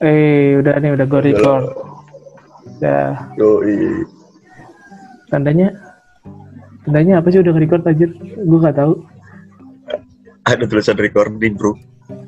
Eh, 0.00 0.56
udah 0.56 0.80
nih, 0.80 0.96
udah 0.96 1.04
gue 1.04 1.20
record. 1.28 1.76
Udah. 2.80 3.36
Yoi. 3.36 4.08
Tandanya, 5.28 5.68
tandanya 6.88 7.20
apa 7.20 7.28
sih 7.28 7.44
udah 7.44 7.52
record 7.52 7.84
aja? 7.84 8.08
Gue 8.40 8.58
gak 8.64 8.80
tahu. 8.80 8.96
Ada 10.48 10.64
tulisan 10.64 10.96
recording 10.96 11.52
bro. 11.52 11.76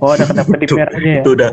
Oh, 0.05 0.13
ada 0.13 0.29
kedap-kedip 0.29 0.67
Itu, 0.69 0.77
merahnya 0.77 1.13
ya? 1.19 1.23
itu 1.25 1.31
udah 1.35 1.51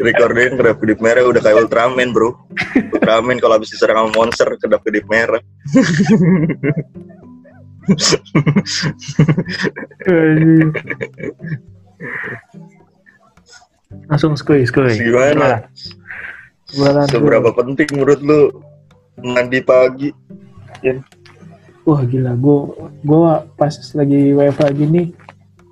recording 0.00 0.56
kedap 0.56 0.80
kedip 0.80 1.04
merah 1.04 1.20
udah 1.26 1.42
kayak 1.42 1.58
Ultraman 1.66 2.14
bro. 2.14 2.38
Ultraman 2.94 3.42
kalau 3.42 3.58
habis 3.58 3.74
diserang 3.74 3.98
sama 3.98 4.14
monster 4.14 4.46
kedap 4.62 4.86
kedip 4.86 5.10
merah. 5.10 5.42
Langsung 14.08 14.36
skuy, 14.36 14.64
skuy. 14.68 14.96
Gimana? 14.96 15.68
Gimana? 16.68 17.00
Seberapa 17.08 17.48
penting 17.52 17.88
menurut 17.96 18.20
lu 18.20 18.40
mandi 19.20 19.60
pagi? 19.60 20.10
Yan? 20.84 21.04
Wah 21.82 22.02
gila, 22.06 22.38
gue 22.38 22.58
gua 23.02 23.42
pas 23.58 23.74
lagi 23.98 24.30
WFH 24.30 24.70
gini 24.78 25.10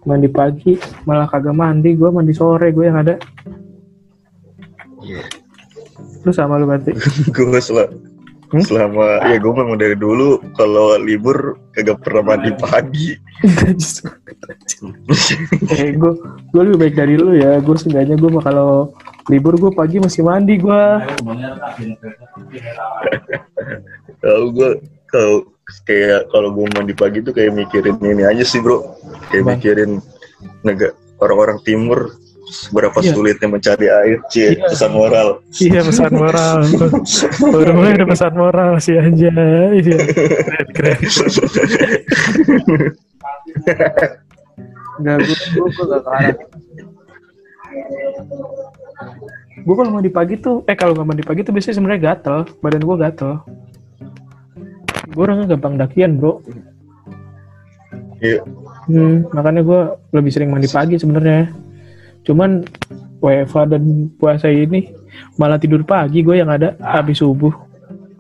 mandi 0.02 0.26
pagi 0.26 0.74
malah 1.06 1.30
kagak 1.30 1.54
mandi, 1.54 1.94
gue 1.94 2.10
mandi 2.10 2.34
sore 2.34 2.74
gue 2.74 2.84
yang 2.88 2.98
ada. 2.98 3.14
Iya. 5.06 5.22
Lu 6.26 6.32
sama 6.34 6.58
lu 6.58 6.66
berarti? 6.66 6.92
gue 7.36 7.60
sel 7.62 8.09
Hmm? 8.50 8.66
selama 8.66 9.22
ya 9.30 9.38
gue 9.38 9.52
memang 9.54 9.78
dari 9.78 9.94
dulu 9.94 10.42
kalau 10.58 10.98
libur 10.98 11.54
kagak 11.70 12.02
pernah 12.02 12.34
mandi 12.34 12.50
pagi. 12.58 13.14
eh 15.78 15.94
gue 15.94 16.12
gue 16.50 16.62
lebih 16.66 16.78
baik 16.82 16.94
dari 16.98 17.14
lu 17.14 17.38
ya. 17.38 17.62
Gue 17.62 17.78
seenggaknya 17.78 18.18
gue 18.18 18.26
mah 18.26 18.42
kalau 18.42 18.90
libur 19.30 19.54
gue 19.54 19.70
pagi 19.70 20.02
masih 20.02 20.26
mandi 20.26 20.58
gue. 20.58 20.82
Tahu 24.18 24.44
gue 24.50 24.70
kalau 25.14 25.46
kayak 25.86 26.26
kalau 26.34 26.50
gue 26.50 26.66
mandi 26.74 26.94
pagi 26.98 27.22
tuh 27.22 27.30
kayak 27.30 27.54
mikirin 27.54 28.02
ini 28.02 28.26
aja 28.26 28.42
sih 28.42 28.58
bro. 28.58 28.98
Kayak 29.30 29.46
Apa? 29.46 29.50
mikirin 29.54 30.02
negara 30.66 30.90
orang-orang 31.22 31.62
timur 31.62 32.18
seberapa 32.50 32.98
Iya. 32.98 33.14
sulitnya 33.14 33.48
mencari 33.48 33.86
air, 33.86 34.18
cie 34.26 34.58
Iya. 34.58 34.66
pesan 34.66 34.90
moral. 34.90 35.28
Iya 35.54 35.80
pesan 35.86 36.12
moral. 36.12 36.58
Baru 37.54 37.70
mulai 37.78 37.94
ada 37.94 38.06
pesan 38.06 38.34
moral 38.34 38.70
sih 38.82 38.98
aja. 38.98 39.30
Iya. 39.70 39.96
Keren, 40.10 40.66
keren. 40.74 40.98
Enggak, 45.00 45.16
gue 45.24 45.36
gak. 45.86 46.36
Gue 49.60 49.74
kalau 49.76 49.90
mandi 49.92 50.10
pagi 50.10 50.34
tuh, 50.36 50.64
eh 50.64 50.76
kalau 50.76 50.92
nggak 50.96 51.08
mandi 51.08 51.24
pagi 51.24 51.40
tuh 51.44 51.52
biasanya 51.52 51.76
sebenarnya 51.78 52.00
gatel, 52.02 52.38
badan 52.60 52.82
gue 52.82 52.96
gatel. 52.96 53.32
Gue 55.10 55.22
orangnya 55.26 55.46
gampang 55.56 55.74
dakian 55.74 56.16
bro, 56.16 56.38
Iya. 58.20 58.44
hmm, 58.86 59.32
makanya 59.32 59.60
gue 59.64 59.80
lebih 60.12 60.30
sering 60.32 60.50
mandi 60.52 60.68
pagi 60.68 60.96
sebenarnya. 60.96 61.50
Cuman 62.24 62.64
WFA 63.20 63.68
dan 63.68 64.08
puasa 64.16 64.48
ini 64.48 64.88
malah 65.36 65.60
tidur 65.60 65.84
pagi 65.84 66.24
gue 66.24 66.40
yang 66.40 66.48
ada 66.48 66.72
habis 66.80 67.20
subuh. 67.20 67.52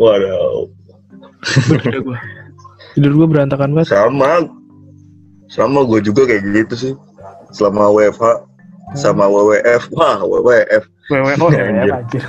Waduh, 0.00 0.68
gue. 2.04 2.18
Tidur 2.90 3.22
gue 3.22 3.26
berantakan 3.30 3.70
banget. 3.70 3.94
sama 3.94 4.42
sama 5.46 5.86
gue 5.86 6.02
juga 6.02 6.26
kayak 6.26 6.42
gitu 6.42 6.74
sih. 6.74 6.94
Selama 7.54 7.86
WFH 7.94 8.42
sama 8.98 9.30
WWF, 9.30 9.94
wah 9.94 10.18
WWF. 10.26 10.82
WWF 11.10 11.38
oh. 11.38 11.50
WWF 11.50 11.94
anjir. 11.94 12.24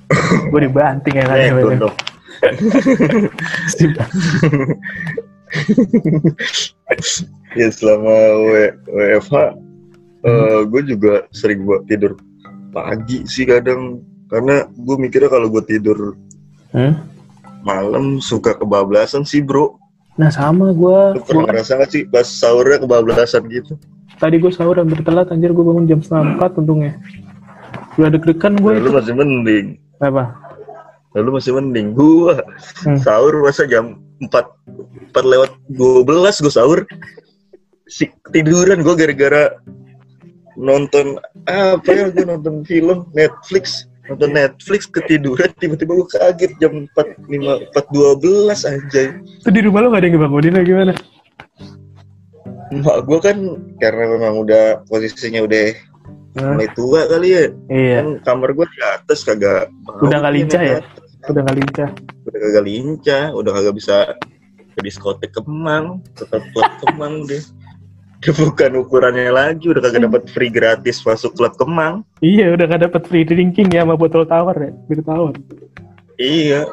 gue 0.52 0.60
dibanting 0.64 1.14
ya 1.20 1.24
kan 1.28 1.36
Eh, 1.36 1.52
WWF. 1.52 1.92
ya 7.58 7.68
selama 7.72 8.12
w 8.44 8.48
WFH 8.86 9.34
eh, 10.20 10.60
gue 10.64 10.82
juga 10.86 11.12
sering 11.30 11.62
buat 11.62 11.84
tidur 11.84 12.18
pagi 12.68 13.22
sih 13.24 13.44
kadang 13.44 13.98
karena 14.26 14.66
gue 14.68 14.96
mikirnya 14.96 15.28
kalau 15.28 15.48
gue 15.48 15.62
tidur 15.62 16.14
Hmm? 16.68 17.00
malam 17.58 18.18
suka 18.18 18.52
kebablasan 18.54 19.22
sih 19.22 19.40
bro 19.40 19.78
Nah 20.14 20.28
sama 20.28 20.68
gue. 20.70 21.22
pernah 21.22 21.46
ngerasa 21.46 21.78
gak 21.78 21.90
sih 21.90 22.02
pas 22.04 22.22
sahurnya 22.22 22.76
kebablasan 22.78 23.46
gitu 23.46 23.78
Tadi 24.14 24.36
gue 24.36 24.50
sahur 24.50 24.74
hampir 24.74 24.98
telat 25.00 25.30
anjir 25.30 25.48
gue 25.48 25.62
bangun 25.62 25.86
jam 25.86 25.98
setengah 25.98 26.34
empat 26.34 26.58
untungnya. 26.58 26.98
Udah 27.94 28.10
deg-degan 28.10 28.58
gue 28.58 28.72
Nah, 28.72 28.82
lu 28.82 28.90
masih 28.92 29.14
mending 29.14 29.66
Apa? 29.96 30.24
Nah, 31.08 31.20
lu 31.20 31.30
masih 31.32 31.52
mending 31.52 31.86
gua 31.92 32.42
Hmm. 32.82 32.98
sahur 32.98 33.32
masa 33.40 33.64
jam 33.64 33.96
4 34.18 34.28
4 35.08 35.24
lewat 35.24 35.50
12 35.70 36.04
gue 36.36 36.52
sahur 36.52 36.78
si 37.86 38.10
tiduran 38.28 38.82
gue 38.82 38.92
gara-gara 38.92 39.54
nonton 40.58 41.22
apa 41.46 41.86
ya 41.88 42.10
gue 42.10 42.26
nonton 42.26 42.66
film 42.66 43.06
Netflix 43.14 43.86
nonton 44.06 44.34
Netflix 44.34 44.90
ketiduran 44.90 45.54
tiba-tiba 45.56 45.94
gue 45.94 46.08
kaget 46.10 46.52
jam 46.58 46.90
4 46.92 47.30
5 47.30 47.70
4 47.70 47.70
12 47.70 48.66
anjay 48.66 49.06
Itu 49.38 49.50
di 49.54 49.60
rumah 49.62 49.86
lo 49.86 49.94
gak 49.94 50.02
ada 50.02 50.06
yang 50.10 50.14
ngebangunin 50.18 50.54
atau 50.58 50.66
gimana? 50.66 50.92
mak 52.68 53.08
gue 53.08 53.18
kan 53.22 53.36
karena 53.80 54.04
memang 54.12 54.34
udah 54.44 54.64
posisinya 54.86 55.46
udah 55.46 55.72
Nah, 56.36 56.54
mulai 56.54 56.70
tua 56.70 57.08
kali 57.08 57.28
ya 57.34 57.44
iya. 57.66 57.94
kan 57.98 58.06
kamar 58.22 58.54
gue 58.54 58.66
di 58.70 58.78
atas 58.84 59.26
kagak 59.26 59.72
Udah 60.04 60.22
bau 60.22 60.30
lincah 60.30 60.60
ya? 60.62 60.78
Udah 61.26 61.40
gak 61.42 61.56
lincah. 61.56 61.88
udah 62.28 62.38
kagak 62.38 62.64
lincah 62.68 63.24
udah 63.32 63.50
kagak 63.58 63.74
bisa 63.74 63.96
ke 64.76 64.80
diskotek 64.84 65.34
kemang 65.34 65.98
tetap 66.14 66.38
klub 66.54 66.68
kemang 66.84 67.26
deh 67.26 67.42
bukan 68.38 68.70
ukurannya 68.82 69.30
lagi 69.30 69.70
udah 69.70 69.78
kagak 69.78 70.02
dapat 70.10 70.22
free 70.34 70.50
gratis 70.50 70.98
masuk 71.06 71.38
klub 71.38 71.54
kemang 71.54 72.02
Iya 72.18 72.58
udah 72.58 72.66
gak 72.66 72.82
dapet 72.90 73.02
free 73.06 73.22
drinking 73.22 73.70
ya 73.70 73.86
sama 73.86 73.94
botol 73.94 74.26
tawar 74.26 74.58
ya. 74.58 74.72
Bir 74.90 75.00
tawar. 75.06 75.34
iya 76.18 76.66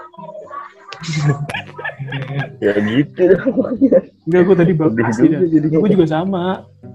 ya 2.66 2.74
gitu. 2.82 3.24
Enggak 4.26 4.42
gue 4.42 4.56
tadi 4.58 4.74
bagus 4.74 5.16
juga 5.22 5.46
jadinya. 5.46 5.78
Gue 5.78 5.90
juga 5.94 6.08
sama. 6.10 6.46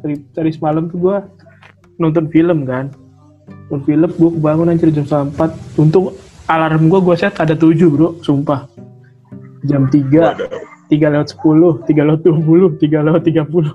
Tadi, 0.02 0.14
tadi 0.34 0.50
semalam 0.50 0.90
tuh 0.90 0.98
gue 0.98 1.16
nonton 2.02 2.26
film 2.32 2.66
kan. 2.66 2.90
Nonton 3.70 3.80
film 3.86 4.10
gue 4.10 4.30
kebangun 4.34 4.72
anjir 4.72 4.90
jam 4.90 5.06
setengah 5.06 5.30
empat. 5.30 5.50
Untung 5.78 6.10
alarm 6.50 6.90
gue 6.90 7.00
gue 7.06 7.16
set 7.18 7.38
ada 7.38 7.54
tujuh 7.54 7.88
bro. 7.92 8.08
Sumpah. 8.24 8.66
Jam 9.66 9.86
tiga. 9.92 10.34
Waduh. 10.34 10.50
tiga 10.90 11.06
lewat 11.06 11.38
sepuluh. 11.38 11.78
tiga 11.86 12.02
lewat 12.02 12.26
dua 12.26 12.34
puluh. 12.42 12.70
tiga 12.82 12.98
lewat 13.06 13.22
tiga 13.22 13.46
puluh. 13.46 13.70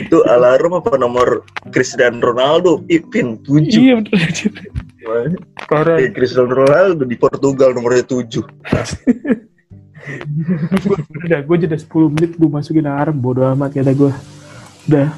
Itu 0.00 0.24
alarm 0.24 0.80
apa 0.80 0.96
nomor 0.96 1.44
Cristiano 1.68 2.18
Ronaldo 2.18 2.80
Ipin 2.88 3.36
7 3.44 3.68
Iya 3.68 3.92
bener 4.00 4.16
anjir. 4.16 4.52
Parah. 5.68 5.96
eh, 6.00 6.10
Cristiano 6.12 6.52
Ronaldo 6.52 7.04
di 7.04 7.16
Portugal 7.20 7.76
nomornya 7.76 8.04
7 8.04 8.40
Udah 11.26 11.40
gue 11.44 11.56
jeda 11.60 11.76
10 11.76 11.86
menit 12.16 12.34
gue 12.34 12.50
masukin 12.50 12.88
alarm. 12.88 13.20
Bodo 13.20 13.44
amat 13.52 13.76
kata 13.76 13.92
gue. 13.92 14.12
Udah. 14.88 15.08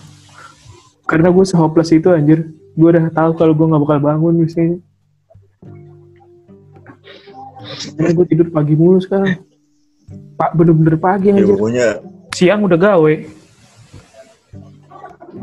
Karena 1.06 1.28
gue 1.30 1.44
sehopeless 1.46 1.94
itu 1.94 2.10
anjir. 2.10 2.50
Gue 2.74 2.88
udah 2.90 3.08
tahu 3.12 3.36
kalau 3.36 3.52
gue 3.54 3.66
gak 3.68 3.82
bakal 3.82 3.98
bangun 4.02 4.34
misalnya. 4.42 4.78
Karena 7.96 8.10
gue 8.12 8.26
tidur 8.28 8.48
pagi 8.50 8.74
mulu 8.74 8.98
sekarang. 9.00 9.38
Pak 10.36 10.50
bener-bener 10.58 10.96
pagi 10.98 11.30
ya 11.30 11.38
anjir. 11.38 11.54
pokoknya 11.54 11.88
Siang 12.32 12.64
udah 12.64 12.78
gawe. 12.80 13.14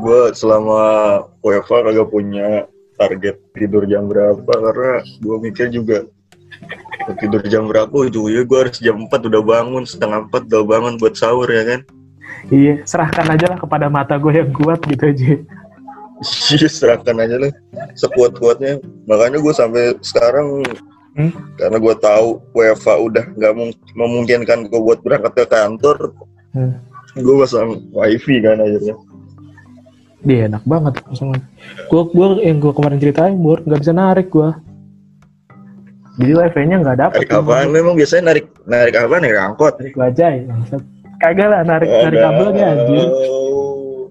Gue 0.00 0.20
selama 0.32 0.80
WFA 1.40 1.78
kagak 1.84 2.08
punya 2.08 2.48
target 2.96 3.36
tidur 3.52 3.84
jam 3.84 4.04
berapa 4.04 4.40
karena 4.44 4.92
gue 5.18 5.36
mikir 5.40 5.66
juga 5.68 6.04
tidur 7.16 7.40
jam 7.44 7.64
berapa 7.64 7.90
ujungnya 7.90 8.42
gue 8.42 8.58
harus 8.58 8.76
jam 8.78 8.96
4 9.00 9.08
udah 9.08 9.42
bangun 9.42 9.84
setengah 9.84 10.28
4 10.28 10.46
udah 10.46 10.62
bangun 10.62 10.94
buat 10.96 11.14
sahur 11.14 11.46
ya 11.46 11.64
kan 11.66 11.80
Iya, 12.48 12.80
serahkan 12.82 13.26
aja 13.28 13.46
lah 13.46 13.58
kepada 13.58 13.86
mata 13.86 14.16
gue 14.16 14.32
yang 14.32 14.48
kuat 14.50 14.80
gitu 14.82 15.02
aja. 15.04 15.36
Iya 16.50 16.68
serahkan 16.68 17.16
aja 17.18 17.36
lah 17.38 17.52
sekuat-kuatnya 17.94 18.80
makanya 19.04 19.38
gue 19.38 19.52
sampai 19.52 19.82
sekarang 20.00 20.64
Hmm? 21.10 21.34
karena 21.58 21.74
gue 21.76 21.94
tahu 21.98 22.38
WFA 22.54 22.94
udah 22.96 23.24
nggak 23.34 23.52
mung- 23.52 23.74
memungkinkan 23.92 24.70
gue 24.70 24.78
buat 24.78 25.02
berangkat 25.02 25.32
ke 25.34 25.46
kantor 25.48 26.14
Hmm. 26.54 26.78
gue 27.12 27.34
pasang 27.36 27.82
wifi 27.90 28.38
kan 28.38 28.56
akhirnya 28.56 28.94
Dia 30.20 30.52
enak 30.52 30.60
banget 30.68 31.00
langsung. 31.08 31.32
Gue 31.88 32.02
gua 32.12 32.36
yang 32.44 32.60
gue 32.60 32.76
kemarin 32.76 33.00
ceritain, 33.00 33.40
Bor, 33.40 33.64
nggak 33.64 33.80
bisa 33.80 33.96
narik 33.96 34.28
gue. 34.28 34.52
Jadi 36.20 36.36
wifi-nya 36.36 36.84
nggak 36.84 37.00
dapet. 37.00 37.24
narik 37.24 37.32
apaan 37.32 37.72
lu 37.72 37.80
emang 37.80 37.96
biasanya 37.96 38.28
narik 38.28 38.52
narik 38.68 38.92
apa 38.92 39.24
narik 39.24 39.40
angkot 39.40 39.80
Narik 39.80 39.96
bajai. 39.96 40.44
Kagak 41.20 41.48
lah 41.48 41.64
narik 41.64 41.88
narik 41.88 42.20
kabelnya 42.20 42.66
anjir. 42.76 43.08
Oh. 43.08 44.04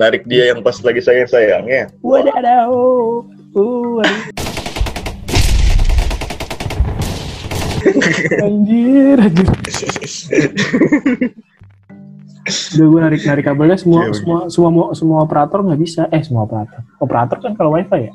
narik 0.00 0.24
dia 0.24 0.48
yang 0.48 0.64
pas 0.64 0.80
lagi 0.80 1.04
sayang-sayangnya. 1.04 1.92
Wadaw. 2.00 2.72
Uh, 3.52 4.00
anjir, 8.48 9.20
anjir. 9.20 9.44
Udah 12.50 12.86
gue 12.86 13.00
narik 13.00 13.22
narik 13.26 13.44
kabelnya 13.46 13.78
semua 13.78 14.06
Iya, 14.06 14.14
semua 14.16 14.40
semua 14.50 14.84
semua 14.92 15.18
operator 15.24 15.62
nggak 15.64 15.80
bisa. 15.80 16.02
Eh 16.10 16.22
semua 16.22 16.44
operator. 16.44 16.82
Operator 17.00 17.36
kan 17.40 17.52
kalau 17.54 17.74
wifi 17.74 18.10
ya. 18.10 18.12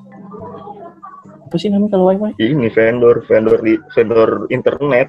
Apa 1.45 1.55
sih 1.61 1.69
namanya 1.71 1.97
kalau 1.97 2.11
wifi? 2.11 2.31
Ini 2.37 2.67
vendor, 2.71 3.15
vendor 3.25 3.57
di 3.63 3.73
vendor 3.91 4.29
internet. 4.51 5.07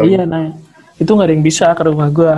Iya 0.00 0.24
nah 0.24 0.52
itu 0.98 1.10
nggak 1.10 1.28
ada 1.28 1.34
yang 1.34 1.44
bisa 1.46 1.66
ke 1.76 1.82
rumah 1.86 2.08
gua. 2.10 2.34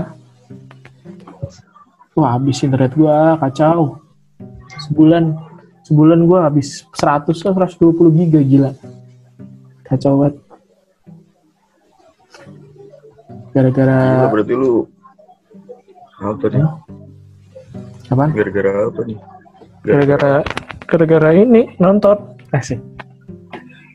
Wah 2.19 2.37
habis 2.37 2.61
internet 2.61 2.93
gua 2.93 3.39
kacau. 3.41 4.03
Sebulan 4.89 5.33
sebulan 5.87 6.21
gua 6.29 6.47
habis 6.51 6.85
100 6.93 7.31
atau 7.31 7.65
120 7.65 8.19
giga 8.19 8.41
gila. 8.45 8.71
Kacau 9.87 10.21
banget. 10.21 10.37
Gara-gara 13.51 14.31
berarti 14.31 14.55
lu 14.55 14.87
apa 16.21 16.45
nih? 16.53 16.65
apaan? 18.11 18.31
Gara-gara 18.35 18.73
apa 18.91 19.01
nih? 19.07 19.19
Gara-gara 19.81 20.33
gara-gara 20.85 21.31
ini 21.33 21.73
nonton 21.81 22.17
asik. 22.53 22.81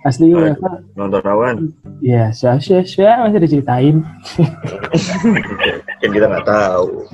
Asli 0.05 0.33
UEFA. 0.37 0.85
Nonton 0.93 1.21
awan. 1.25 1.55
Ya, 1.97 2.29
sia 2.29 2.61
sia 2.61 2.85
sia 2.85 3.25
masih 3.25 3.41
diceritain. 3.41 4.05
kan 6.01 6.09
kita 6.13 6.25
nggak 6.29 6.45
tahu. 6.45 7.09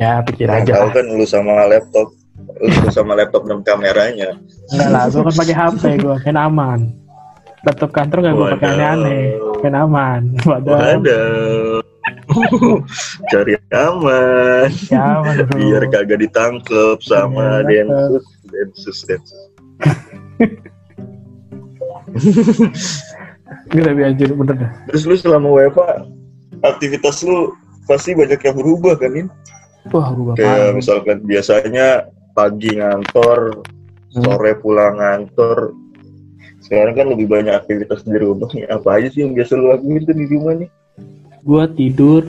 Ya, 0.00 0.24
pikir 0.24 0.48
Yang 0.48 0.64
aja. 0.64 0.72
tahu 0.80 0.88
kan 0.96 1.04
lu 1.12 1.26
sama 1.28 1.68
laptop, 1.68 2.08
lu 2.62 2.88
sama 2.88 3.12
laptop 3.18 3.44
dan 3.44 3.60
kameranya. 3.60 4.40
Enggak 4.72 4.88
lah, 4.90 5.02
gue 5.12 5.22
kan 5.22 5.34
pakai 5.36 5.54
HP 5.54 5.82
gue, 6.00 6.16
kan 6.24 6.36
aman. 6.40 6.80
Laptop 7.66 7.90
kantor 7.90 8.18
gak 8.22 8.34
gue 8.38 8.46
pakai 8.56 8.68
aneh-aneh, 8.78 9.22
kan 9.60 9.74
aman. 9.76 10.20
Waduh, 10.48 10.72
Waduh. 10.72 11.67
Cari 13.32 13.54
aman. 13.70 14.68
ya 14.88 15.02
aman. 15.20 15.34
Biar 15.58 15.82
kagak 15.88 16.18
ditangkep 16.22 16.98
sama 17.02 17.62
Iya, 17.66 17.84
Densus, 17.86 18.24
Densus, 18.46 18.98
Densus. 19.04 19.42
Gak 23.68 23.84
tapi 23.84 24.00
anjir, 24.04 24.32
bener 24.32 24.56
dah. 24.56 24.70
Terus 24.92 25.02
lu 25.04 25.16
selama 25.16 25.48
WFA, 25.52 26.04
aktivitas 26.64 27.24
lu 27.24 27.52
pasti 27.84 28.12
banyak 28.12 28.40
yang 28.40 28.56
berubah 28.56 28.96
kan, 28.96 29.12
Nin? 29.12 29.28
Wah, 29.88 30.12
gue 30.12 30.36
Kayak 30.36 30.76
misalkan 30.76 31.24
biasanya 31.24 32.08
pagi 32.32 32.76
ngantor, 32.76 33.64
Hmm. 34.08 34.24
sore 34.24 34.56
pulang 34.56 34.96
ngantor. 34.96 35.76
Sekarang 36.64 36.96
kan 36.96 37.06
lebih 37.12 37.28
banyak 37.28 37.52
aktivitas 37.52 38.04
di 38.04 38.16
rumah. 38.16 38.48
nih. 38.52 38.64
Apa 38.68 38.96
aja 38.96 39.12
sih 39.12 39.20
yang 39.20 39.36
biasa 39.36 39.52
lu 39.56 39.68
lakuin 39.68 40.00
tuh 40.04 40.16
di 40.16 40.24
rumah 40.32 40.56
nih? 40.56 40.68
Gue 41.44 41.64
tidur. 41.74 42.22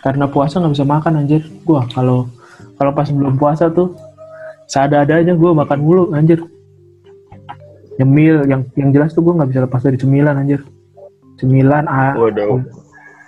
Karena 0.00 0.30
puasa 0.30 0.62
gak 0.62 0.74
bisa 0.74 0.86
makan 0.86 1.24
anjir. 1.24 1.42
Gue 1.66 1.82
kalau 1.90 2.30
kalau 2.76 2.92
pas 2.92 3.08
belum 3.08 3.40
puasa 3.40 3.72
tuh, 3.72 3.96
seada-adanya 4.68 5.32
gue 5.32 5.50
makan 5.50 5.78
mulu 5.80 6.04
anjir. 6.12 6.40
Nyemil, 7.96 8.44
yang 8.44 8.62
yang 8.76 8.92
jelas 8.92 9.16
tuh 9.16 9.24
gue 9.24 9.32
nggak 9.32 9.48
bisa 9.48 9.60
lepas 9.64 9.80
dari 9.80 9.96
cemilan 9.96 10.36
anjir. 10.36 10.60
Cemilan, 11.40 11.88
a, 11.88 12.12
Waduh. 12.16 12.60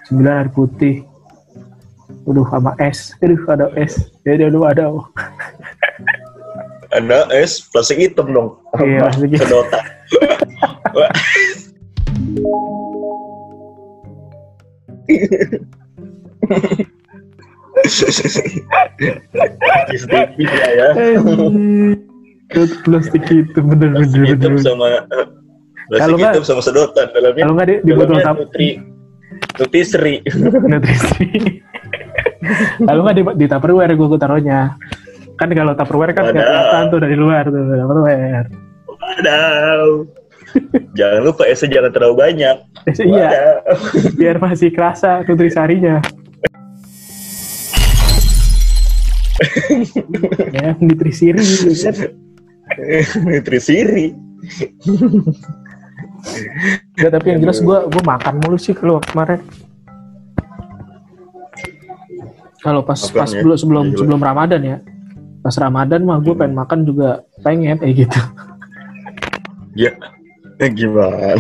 Sembilan 0.09 0.33
air 0.45 0.51
putih. 0.53 1.05
Aduh, 2.29 2.45
sama 2.53 2.77
es. 2.77 3.17
Aduh, 3.25 3.41
ada 3.49 3.73
es. 3.77 4.13
Jadi 4.25 4.53
aduh, 4.53 4.65
ada. 4.69 4.93
Ada 6.93 7.29
es 7.33 7.65
plastik 7.69 8.01
hitam 8.01 8.33
dong. 8.33 8.49
Iya, 8.81 9.09
plastik 9.09 9.29
hitam. 9.33 9.49
Sedotan. 9.49 9.85
Tipis-tipis 19.89 20.51
ya. 20.51 20.89
Itu 22.49 22.63
plastik 22.85 23.25
itu 23.29 23.59
bener 23.61 23.93
bener 23.93 24.05
Plastik 24.09 24.25
hitam 24.25 24.55
sama 24.57 24.87
plastik 25.89 26.01
Kalau 26.01 26.17
nggak- 26.17 26.35
hitam 26.35 26.45
sama 26.47 26.61
sedotan 26.65 27.07
dalamnya. 27.13 27.43
Kalau 27.45 27.55
nggak 27.57 27.69
di, 27.69 27.93
botol 27.93 28.19
tap 28.25 28.37
nutri 28.41 28.69
nutrisri. 29.59 30.15
nutrisi. 30.71 31.27
Kalau 32.81 33.01
nggak 33.05 33.17
di, 33.17 33.23
di 33.37 33.47
tupperware 33.47 33.93
gue 33.95 34.19
taruhnya. 34.19 34.61
Kan 35.39 35.49
kalau 35.55 35.73
tupperware 35.77 36.13
kan 36.17 36.25
Waduh. 36.29 36.35
kelihatan 36.35 36.83
tuh 36.91 36.99
dari 37.05 37.17
luar 37.17 37.45
tuh 37.47 37.63
tupperware. 37.63 38.47
Wadaw. 38.89 39.85
Jangan 40.97 41.21
lupa 41.25 41.43
esnya 41.49 41.81
jangan 41.81 41.91
terlalu 41.93 42.17
banyak. 42.19 42.57
Iya, 42.89 43.61
biar 44.17 44.41
masih 44.41 44.73
kerasa 44.73 45.21
nutrisarinya. 45.29 46.01
ya, 50.57 50.75
nutrisiri 50.81 51.43
kan. 51.85 51.95
Nutrisiri. 53.23 54.17
Enggak, 56.99 57.11
tapi 57.15 57.27
yang 57.31 57.41
jelas 57.47 57.59
gue 57.63 57.79
gue 57.93 58.03
makan 58.03 58.35
mulu 58.43 58.59
sih 58.59 58.75
kalau 58.75 58.99
kemarin. 59.05 59.41
Kalau 62.59 62.83
pas 62.83 62.99
Apaan 62.99 63.15
pas 63.15 63.31
ya? 63.31 63.39
sebelum 63.39 63.57
sebelum 63.57 63.85
Gila. 63.93 63.99
sebelum 64.03 64.21
Ramadan 64.21 64.61
ya. 64.65 64.77
Pas 65.45 65.55
Ramadan 65.55 66.03
mah 66.03 66.19
gue 66.19 66.35
pengen 66.35 66.55
makan 66.59 66.79
juga 66.83 67.23
pengen 67.47 67.79
kayak 67.79 67.95
gitu. 68.07 68.21
Ya, 69.79 69.95
gimana? 70.79 71.39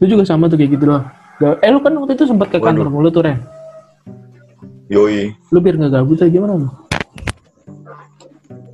Lu 0.00 0.04
juga 0.06 0.24
sama 0.24 0.46
tuh 0.46 0.56
kayak 0.56 0.78
gitu 0.78 0.84
loh. 0.86 1.02
Eh 1.60 1.70
lu 1.72 1.80
kan 1.82 1.92
waktu 1.98 2.14
itu 2.14 2.24
sempat 2.28 2.48
ke 2.52 2.58
kantor 2.62 2.88
mulu 2.88 3.08
tuh 3.10 3.26
Ren. 3.26 3.42
Yoi. 4.90 5.34
Lu 5.50 5.58
biar 5.62 5.76
nggak 5.78 5.92
gabut 5.92 6.18
aja 6.18 6.30
gimana 6.30 6.54
lu? 6.56 6.68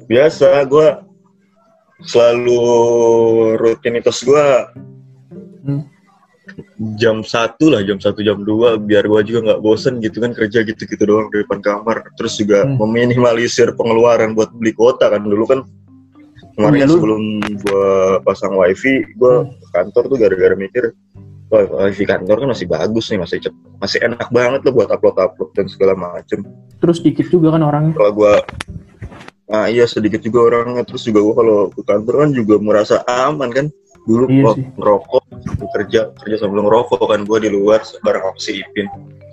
Biasa, 0.07 0.63
gue 0.71 0.89
selalu 2.07 2.61
rutinitas 3.59 4.23
gue 4.23 4.47
Hmm. 5.67 5.83
Jam 6.97 7.21
satu 7.21 7.69
lah, 7.69 7.85
jam 7.85 7.97
satu 7.97 8.21
jam 8.21 8.41
2 8.41 8.81
biar 8.81 9.05
gue 9.05 9.21
juga 9.25 9.41
nggak 9.53 9.61
bosen 9.61 10.01
gitu 10.01 10.19
kan 10.19 10.33
kerja 10.33 10.63
gitu-gitu 10.63 11.05
doang 11.05 11.29
di 11.29 11.45
depan 11.45 11.61
kamar. 11.61 12.09
Terus 12.17 12.37
juga 12.37 12.65
Hmm. 12.65 12.81
meminimalisir 12.81 13.73
pengeluaran 13.75 14.33
buat 14.33 14.53
beli 14.53 14.73
kuota 14.73 15.09
kan 15.09 15.21
dulu 15.21 15.45
kan 15.45 15.61
kemarin 16.55 16.89
lu- 16.89 16.97
sebelum 16.97 17.23
gue 17.41 17.89
pasang 18.23 18.57
wifi, 18.57 19.05
gue 19.15 19.35
Hmm. 19.45 19.53
ke 19.53 19.67
kantor 19.73 20.03
tuh 20.09 20.19
gara-gara 20.19 20.55
mikir 20.55 20.93
Wah, 21.47 21.63
wifi 21.87 22.03
kantor 22.03 22.43
kan 22.43 22.49
masih 22.51 22.67
bagus 22.67 23.07
nih, 23.07 23.23
masih 23.23 23.39
cep- 23.39 23.63
masih 23.79 24.03
enak 24.03 24.27
banget 24.35 24.67
loh 24.67 24.75
buat 24.75 24.91
upload-upload 24.91 25.55
dan 25.55 25.71
segala 25.71 25.95
macem. 25.95 26.43
Terus 26.83 26.99
dikit 26.99 27.31
juga 27.31 27.55
kan 27.55 27.63
orangnya. 27.63 27.95
kalau 27.95 28.11
gua 28.13 28.43
nah 29.47 29.71
iya 29.71 29.87
sedikit 29.87 30.19
juga 30.19 30.43
orangnya 30.43 30.83
terus 30.83 31.07
juga 31.07 31.23
gua 31.23 31.35
kalau 31.39 31.59
ke 31.71 31.87
kantor 31.87 32.15
kan 32.19 32.31
juga 32.35 32.55
merasa 32.59 32.95
aman 33.07 33.47
kan 33.55 33.67
dulu 34.07 34.25
Iya 34.27 34.45
sih. 34.55 34.65
ngerokok 34.73 35.23
kerja 35.69 36.01
kerja 36.15 36.37
sambil 36.39 36.63
ngerokok 36.63 37.03
kan 37.03 37.21
gua 37.23 37.39
di 37.39 37.51
luar 37.51 37.83
bareng 38.01 38.23
sama 38.25 38.39
si 38.39 38.53
Ipin 38.59 38.87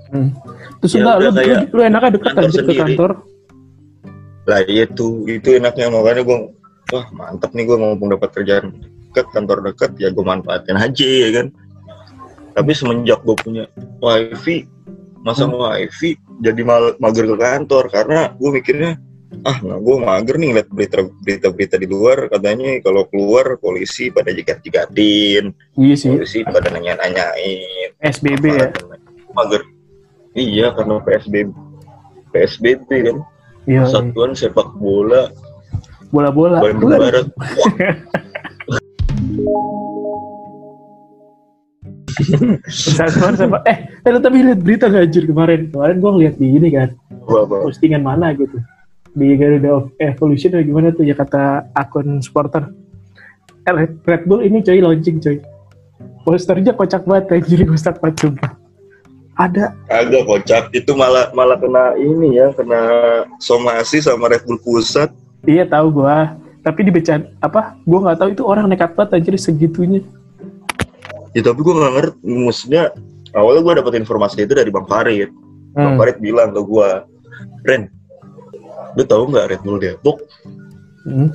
Hmm. 0.09 0.29
Terus 0.77 0.93
Ya 0.93 1.01
enggak 1.01 1.15
lu, 1.17 1.29
kayak 1.33 1.57
lu 1.69 1.81
enaknya 1.81 2.09
deket 2.13 2.31
kantor 2.31 2.45
anjir 2.45 2.61
ke 2.61 2.73
kantor. 2.75 3.11
lah 4.43 4.59
itu 4.61 5.07
itu 5.25 5.47
enaknya 5.55 5.89
makanya 5.89 6.21
gua 6.21 6.37
wah 6.91 7.05
mantap 7.09 7.49
nih 7.49 7.63
gua 7.63 7.77
mumpung 7.79 8.13
dapat 8.13 8.29
kerjaan 8.31 8.77
dekat 9.09 9.25
kantor 9.31 9.57
dekat 9.63 9.89
ya 9.97 10.09
gua 10.09 10.25
manfaatin 10.27 10.75
aja 10.75 11.07
ya 11.07 11.29
kan 11.31 11.47
tapi 12.53 12.71
semenjak 12.73 13.21
gua 13.21 13.33
punya 13.33 13.65
wifi 13.97 14.69
masa 15.19 15.49
Hmm. 15.49 15.57
wifi 15.57 16.13
jadi 16.37 16.61
mal 16.61 16.93
mager 16.97 17.25
ke 17.25 17.33
kantor 17.33 17.89
karena 17.89 18.35
gua 18.35 18.49
mikirnya 18.51 18.91
ah 19.41 19.57
nah 19.65 19.77
gue 19.81 19.95
mager 19.97 20.35
nih 20.37 20.47
ngeliat 20.53 20.69
berita 20.69 20.97
berita 21.19 21.47
berita 21.49 21.75
di 21.81 21.87
luar 21.89 22.29
katanya 22.29 22.77
kalau 22.85 23.09
keluar 23.09 23.57
polisi 23.57 24.13
pada 24.13 24.29
jigat 24.29 24.61
jigatin 24.61 25.51
Iya 25.73 25.95
sih. 25.97 26.09
polisi 26.13 26.45
pada 26.45 26.69
nanya 26.69 27.01
nanyain 27.01 27.89
SBB 27.99 28.43
ya. 28.53 28.67
mager 29.33 29.61
iya 30.33 30.69
karena 30.77 31.01
psbb 31.01 31.49
psbb 32.29 32.89
kan 32.89 33.17
Iya. 33.63 33.79
iya. 33.79 33.81
Persatuan 33.87 34.31
sepak 34.35 34.75
bola 34.77 35.31
Bola-bola. 36.13 36.61
Bandung 36.61 36.93
Bola. 36.93 37.09
Barat 37.09 37.27
Persatuan 42.63 43.33
sama 43.33 43.57
eh, 43.65 43.89
tapi 44.05 44.37
lihat 44.45 44.59
berita 44.61 44.85
gak 44.89 45.09
anjir 45.09 45.23
kemarin. 45.25 45.73
Kemarin 45.73 45.97
gua 45.97 46.11
ngeliat 46.13 46.35
di 46.37 46.47
ini 46.53 46.69
kan, 46.69 46.89
postingan 47.65 48.03
mana 48.05 48.29
gitu. 48.37 48.61
Di 49.13 49.37
Garuda 49.37 49.69
of 49.77 49.85
Evolution 50.01 50.57
atau 50.57 50.65
gimana 50.65 50.89
tuh 50.89 51.05
ya 51.05 51.13
kata 51.13 51.69
akun 51.77 52.17
supporter. 52.19 52.73
Eh, 53.63 53.73
Red, 53.73 54.01
Red 54.03 54.23
Bull 54.25 54.41
ini 54.41 54.65
coy 54.65 54.81
launching 54.81 55.21
coy. 55.21 55.37
Posternya 56.25 56.73
kocak 56.73 57.05
banget 57.05 57.41
anjir 57.41 57.63
kocak 57.63 58.01
banget 58.01 58.15
sumpah. 58.25 58.51
Ada. 59.37 59.73
Agak 59.89 60.23
kocak. 60.25 60.63
Itu 60.73 60.97
malah 60.97 61.29
malah 61.37 61.61
kena 61.61 61.93
ini 61.95 62.41
ya, 62.41 62.49
kena 62.57 62.81
somasi 63.37 64.01
sama 64.01 64.33
Red 64.33 64.43
Bull 64.49 64.57
pusat. 64.59 65.13
Iya 65.45 65.69
tahu 65.69 66.01
gua. 66.01 66.33
Tapi 66.63 66.79
dibecan 66.87 67.29
apa? 67.43 67.77
Gua 67.85 68.09
nggak 68.09 68.17
tahu 68.17 68.29
itu 68.33 68.43
orang 68.47 68.65
nekat 68.71 68.97
banget 68.97 69.19
anjir 69.19 69.35
segitunya. 69.37 70.01
Ya 71.33 71.41
tapi 71.41 71.59
gue 71.65 71.73
nggak 71.73 71.93
ngerti. 71.97 72.17
Maksudnya 72.29 72.83
awalnya 73.33 73.61
gue 73.65 73.73
dapet 73.81 73.93
informasi 74.05 74.45
itu 74.45 74.53
dari 74.53 74.69
Bang 74.69 74.85
Farid. 74.85 75.33
Bang 75.73 75.97
Hmm. 75.97 75.97
Farid 75.97 76.21
bilang 76.21 76.53
ke 76.53 76.61
gue, 76.61 76.89
Ren, 77.65 77.89
lu 78.93 79.03
tahu 79.03 79.23
nggak 79.29 79.45
Red 79.49 79.61
Bull 79.61 79.77
Depok 79.77 80.19
Hmm. 81.03 81.27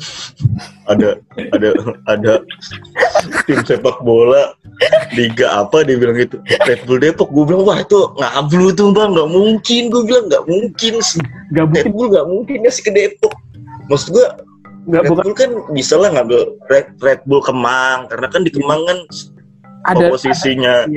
ada 0.88 1.21
ada 1.53 1.69
ada 2.09 2.33
tim 3.45 3.61
sepak 3.69 4.00
bola 4.00 4.57
liga 5.12 5.45
apa 5.61 5.85
dia 5.85 6.00
bilang 6.00 6.17
gitu 6.17 6.41
Red 6.65 6.88
Bull 6.88 6.97
Depok 6.97 7.29
gue 7.29 7.45
bilang 7.45 7.69
wah 7.69 7.77
itu 7.77 8.00
ngablu 8.17 8.73
tuh 8.73 8.97
bang 8.97 9.12
nggak 9.12 9.29
mungkin 9.29 9.83
gue 9.93 10.03
bilang 10.09 10.25
nggak 10.25 10.45
mungkin 10.49 10.95
sih 11.05 11.21
Gak 11.53 11.69
Red. 11.69 11.93
Bull 11.93 12.09
nggak 12.09 12.27
mungkin 12.27 12.57
ngasih 12.65 12.81
ke 12.81 12.93
Depok 12.97 13.37
maksud 13.93 14.09
gue 14.09 14.27
Red 14.88 15.05
bukan. 15.05 15.21
Bull 15.21 15.35
kan 15.37 15.50
bisa 15.77 16.00
lah 16.00 16.17
ngambil 16.17 16.41
Red, 16.73 16.87
Red 16.97 17.21
Bull 17.29 17.45
Kemang 17.45 18.09
karena 18.09 18.27
kan 18.33 18.41
di 18.41 18.53
Kemang 18.57 18.88
kan 18.88 18.99
Ada 19.85 20.09
posisinya 20.09 20.88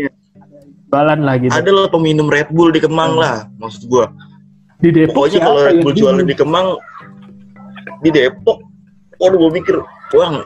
balan 0.87 1.27
lah 1.27 1.35
gitu. 1.39 1.51
ada 1.51 1.67
lah 1.67 1.91
peminum 1.91 2.31
Red 2.31 2.55
Bull 2.55 2.71
di 2.71 2.79
Kemang 2.79 3.19
lah 3.19 3.51
maksud 3.59 3.83
gue 3.83 4.07
Di 4.81 4.89
Depok 4.91 5.13
pokoknya 5.15 5.39
kalau 5.39 5.61
Red 5.61 5.77
Bull 5.79 5.93
jualan 5.93 6.25
di 6.25 6.33
Kemang 6.33 6.67
di 8.01 8.09
Depok 8.09 8.57
waduh 9.15 9.37
gue 9.39 9.51
mikir 9.53 9.75
bang 10.09 10.41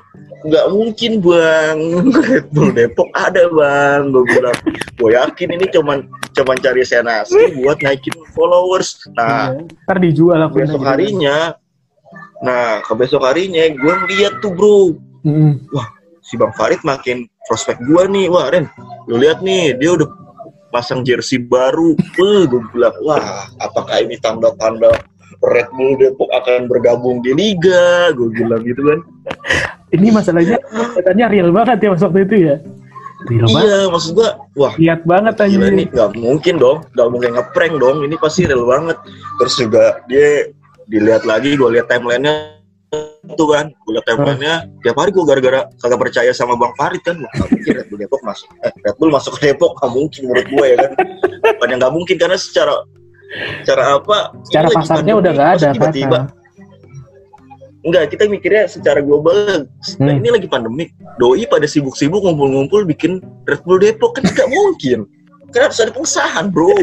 nggak 0.46 0.66
mungkin 0.70 1.12
bang 1.20 1.78
Red 2.30 2.46
Bull 2.52 2.70
Depok 2.70 3.08
ada 3.12 3.48
bang 3.48 4.12
gue 4.12 4.24
bilang 4.26 4.58
gue 4.94 5.10
yakin 5.10 5.50
ini 5.52 5.66
cuman 5.70 5.98
cuman 6.32 6.56
cari 6.58 6.84
senasi 6.84 7.34
buat 7.56 7.80
naikin 7.80 8.12
followers 8.30 9.00
nah 9.14 9.56
Iya. 9.56 9.72
Ntar 9.88 9.98
dijual 9.98 10.40
aku. 10.42 10.56
besok 10.60 10.84
harinya 10.84 11.56
nah 12.38 12.84
ke 12.84 12.94
besok 12.94 13.24
harinya 13.24 13.64
gue 13.66 13.94
ngeliat 13.98 14.34
tuh 14.40 14.52
bro 14.52 14.80
Hmm. 15.24 15.58
si 16.22 16.38
Bang 16.38 16.54
Farid 16.54 16.78
makin 16.84 17.26
prospek 17.46 17.82
gue 17.82 18.04
nih 18.06 18.30
wah 18.30 18.46
Ren 18.46 18.70
lu 19.06 19.18
lihat 19.18 19.42
nih 19.42 19.74
dia 19.74 19.90
udah 19.92 20.06
pasang 20.76 21.08
jersey 21.08 21.40
baru. 21.40 21.96
Eh 22.20 22.44
gue 22.44 22.60
bilang 22.76 22.92
wah 23.08 23.48
apakah 23.64 24.04
ini 24.04 24.20
tanda-tanda 24.20 24.92
Red 25.40 25.72
Bull 25.72 25.96
Depok 25.96 26.28
akan 26.36 26.68
bergabung 26.68 27.24
di 27.24 27.32
liga? 27.32 28.12
Gue 28.12 28.28
bilang 28.36 28.60
gitu 28.68 28.84
kan. 28.84 29.00
Ini 29.96 30.12
masalahnya 30.12 30.60
katanya 30.92 31.32
real 31.32 31.56
banget 31.56 31.88
ya 31.88 31.90
mas 31.96 32.04
waktu 32.04 32.28
itu 32.28 32.36
ya. 32.52 32.56
Real 33.32 33.48
banget. 33.48 33.64
iya 33.64 33.80
maksud 33.88 34.12
gue 34.20 34.30
wah 34.60 34.74
Lihat 34.76 35.02
banget 35.08 35.36
aja. 35.40 35.56
ini 35.56 35.88
nggak 35.88 36.12
mungkin 36.20 36.56
dong 36.60 36.84
nggak 36.92 37.08
mungkin 37.08 37.30
ngeprank 37.40 37.74
dong. 37.80 37.98
Ini 38.04 38.16
pasti 38.20 38.44
real 38.44 38.68
banget. 38.68 39.00
Terus 39.40 39.54
juga 39.56 40.04
dia 40.12 40.52
dilihat 40.92 41.24
lagi 41.24 41.56
gue 41.56 41.70
lihat 41.72 41.88
timelinenya 41.88 42.55
tuh 43.34 43.50
kan. 43.50 43.74
Gue 43.84 43.98
lihat 43.98 44.06
timelinenya 44.06 44.56
tiap 44.86 44.96
hari 45.02 45.10
gue 45.10 45.26
gara-gara 45.26 45.60
kagak 45.82 46.00
percaya 46.00 46.32
sama 46.32 46.54
bang 46.54 46.74
Farid 46.78 47.02
kan. 47.02 47.18
Nggak 47.18 47.48
mungkin 47.50 47.72
Red 47.82 47.88
Bull 47.90 48.00
Depok 48.06 48.22
masuk 48.22 48.48
eh, 48.62 48.72
Red 48.86 48.96
Bull 49.02 49.10
masuk 49.10 49.32
ke 49.36 49.40
Depok 49.50 49.72
nggak 49.82 49.92
mungkin 49.92 50.22
menurut 50.30 50.48
gue 50.48 50.66
ya 50.66 50.78
kan. 50.78 50.92
Bukan 51.58 51.70
nggak 51.82 51.94
mungkin 51.94 52.16
karena 52.22 52.38
secara 52.38 52.74
secara 53.66 53.84
apa 54.00 54.18
Secara 54.48 54.68
pasarnya 54.72 55.14
pandemi, 55.18 55.20
udah 55.20 55.32
gak 55.34 55.50
ada 55.58 55.68
tiba-tiba. 55.74 56.20
Enggak 57.86 58.04
kita 58.18 58.24
mikirnya 58.26 58.64
secara 58.66 59.00
global. 59.02 59.70
Nah, 60.02 60.10
Hmm. 60.10 60.18
ini 60.22 60.30
lagi 60.34 60.48
pandemik 60.50 60.90
doi 61.22 61.46
pada 61.46 61.70
sibuk-sibuk 61.70 62.22
ngumpul-ngumpul 62.22 62.82
bikin 62.86 63.22
Red 63.46 63.62
Bull 63.66 63.82
Depok 63.82 64.18
kan 64.18 64.26
nggak 64.26 64.50
mungkin. 64.50 65.06
Kan 65.54 65.70
harus 65.70 65.78
ada 65.82 65.94
pengesahan 65.94 66.50
bro. 66.50 66.74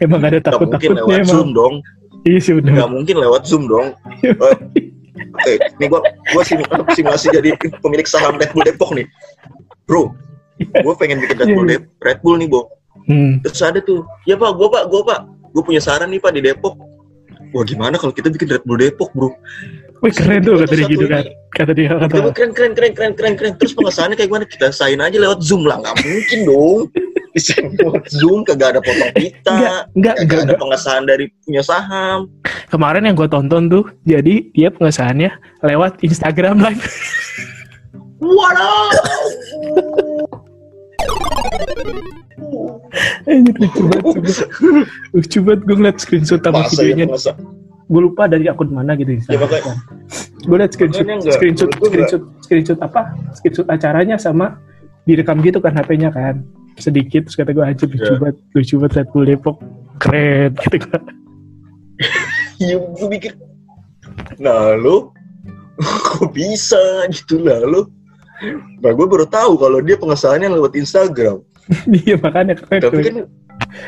Emang 0.00 0.20
ada 0.24 0.40
nggak 0.40 0.52
mungkin 0.60 0.90
takut-takutnya 0.92 1.00
lewat 1.04 1.18
emang. 1.24 1.32
zoom 1.32 1.48
dong. 1.56 1.74
Iya 2.28 2.38
sih 2.44 2.52
nggak 2.60 2.90
mungkin 2.92 3.16
lewat 3.16 3.42
zoom 3.48 3.64
dong 3.64 3.96
Eh, 5.20 5.28
Oke, 5.36 5.52
ini 5.76 5.86
gua 5.92 6.00
gua 6.32 6.42
sim- 6.42 6.64
simulasi 6.96 7.28
jadi 7.28 7.52
pemilik 7.84 8.08
saham 8.08 8.40
Red 8.40 8.56
Bull 8.56 8.64
Depok 8.64 8.90
nih, 8.96 9.04
bro. 9.84 10.16
Gua 10.80 10.96
pengen 10.96 11.20
bikin 11.20 11.36
Red 11.36 11.50
Bull 11.52 11.66
Dep 11.68 11.82
Red 12.00 12.18
Bull 12.24 12.36
nih, 12.40 12.48
Bo. 12.48 12.72
Hmm. 13.04 13.40
Terus 13.44 13.60
ada 13.60 13.80
tuh, 13.80 14.04
ya 14.24 14.36
pak, 14.36 14.52
gua 14.56 14.68
pak, 14.72 14.82
gua 14.88 15.02
pak, 15.04 15.20
gua 15.52 15.62
punya 15.64 15.80
saran 15.80 16.08
nih 16.08 16.20
pak 16.20 16.32
di 16.32 16.40
Depok. 16.44 16.76
Wah 17.50 17.64
gimana 17.66 17.98
kalau 17.98 18.14
kita 18.14 18.30
bikin 18.30 18.48
Red 18.48 18.64
Bull 18.64 18.80
Depok, 18.80 19.10
bro? 19.12 19.34
Wih 20.00 20.12
keren 20.16 20.40
tuh 20.40 20.56
kata 20.64 20.74
dia 20.80 20.88
gitu 20.88 21.04
kan. 21.04 21.24
Kata 21.52 21.72
dia 21.76 21.92
kata. 21.92 22.32
Keren, 22.32 22.52
keren, 22.56 22.72
keren, 22.72 22.92
keren, 22.96 23.12
keren, 23.12 23.34
keren. 23.36 23.52
Terus 23.60 23.76
pengesahannya 23.76 24.16
kayak 24.16 24.32
gimana? 24.32 24.44
Kita 24.48 24.72
sain 24.72 24.96
aja 24.96 25.18
lewat 25.20 25.44
Zoom 25.44 25.68
lah, 25.68 25.76
nggak 25.76 25.96
mungkin 26.00 26.38
dong. 26.48 26.80
Desain 27.30 27.70
Zoom, 28.18 28.42
kagak 28.42 28.74
ada 28.74 28.80
potong 28.82 29.10
pita, 29.14 29.54
Enggak, 29.54 29.80
enggak, 29.94 30.14
enggak, 30.18 30.38
ada 30.44 30.54
pengesahan 30.58 31.02
dari 31.04 31.24
punya 31.42 31.62
saham. 31.62 32.26
Kemarin 32.66 33.06
yang 33.06 33.14
gue 33.14 33.26
tonton 33.26 33.62
tuh, 33.66 33.84
jadi 34.02 34.34
dia 34.50 34.68
pengesahannya 34.68 35.30
lewat 35.62 36.02
Instagram 36.02 36.58
live. 36.58 36.80
Waduh. 38.20 38.90
Anjir, 43.26 43.54
lucu 43.56 43.80
banget. 43.86 44.14
Lucu 45.14 45.38
banget 45.40 45.60
gue 45.62 45.76
ngeliat 45.78 45.96
screenshot 45.98 46.40
sama 46.42 46.66
Masa 46.66 46.74
ya, 46.74 46.92
videonya. 46.92 47.06
masa. 47.08 47.32
Gue 47.86 48.00
lupa 48.02 48.22
dari 48.26 48.46
akun 48.46 48.70
mana 48.70 48.94
gitu. 48.94 49.18
Ya, 49.26 49.38
makanya- 49.38 49.78
gue 50.40 50.56
liat 50.56 50.72
screenshot, 50.72 51.04
enggak, 51.06 51.34
screenshot, 51.36 51.70
gua 51.70 51.86
screenshot, 51.86 52.22
screenshot 52.42 52.78
apa? 52.80 53.00
Screenshot 53.34 53.66
acaranya 53.68 54.16
sama 54.16 54.58
direkam 55.04 55.38
gitu 55.42 55.58
kan 55.60 55.72
HP-nya 55.72 56.10
kan. 56.10 56.42
Sedikit, 56.80 57.28
terus 57.28 57.36
kata 57.36 57.52
gue 57.52 57.60
anjir 57.60 57.86
lucu 57.86 58.02
Ya. 58.02 58.16
banget, 58.16 58.36
lucu 58.50 58.74
banget 58.76 58.92
Red 58.96 59.08
Bull 59.10 59.24
Depok. 59.24 59.56
Keren 59.96 60.50
gitu 60.58 60.76
kan. 60.82 61.02
Iya, 62.56 62.76
gue 62.80 63.06
mikir, 63.06 63.32
nah 64.36 64.72
lo, 64.74 65.12
kok 65.78 66.32
bisa 66.32 66.80
gitu 67.08 67.38
lah 67.38 67.60
lo. 67.60 67.92
Nah, 68.80 68.90
gue 68.90 69.06
baru 69.06 69.28
tahu 69.28 69.56
kalau 69.56 69.78
dia 69.78 69.94
pengesahannya 69.94 70.48
lewat 70.50 70.72
Instagram. 70.74 71.44
Iya 72.00 72.16
makanya 72.16 72.56
keren. 72.56 72.80
Tapi 72.80 73.00
kan 73.00 73.16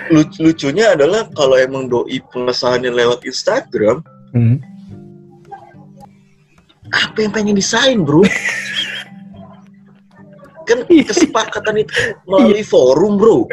luc- 0.08 0.38
lucunya 0.38 0.92
adalah 0.92 1.26
kalau 1.32 1.56
emang 1.56 1.88
doi 1.88 2.20
pengesahannya 2.28 2.92
lewat 2.92 3.24
Instagram, 3.24 4.04
Hmm. 4.30 4.60
apa 6.88 7.16
yang 7.18 7.32
pengen 7.32 7.56
desain 7.56 8.00
bro? 8.00 8.20
kan 10.72 10.78
Iya. 10.88 11.04
kesepakatan 11.12 11.74
itu 11.84 11.92
melalui 12.24 12.64
forum 12.64 13.20
bro. 13.20 13.44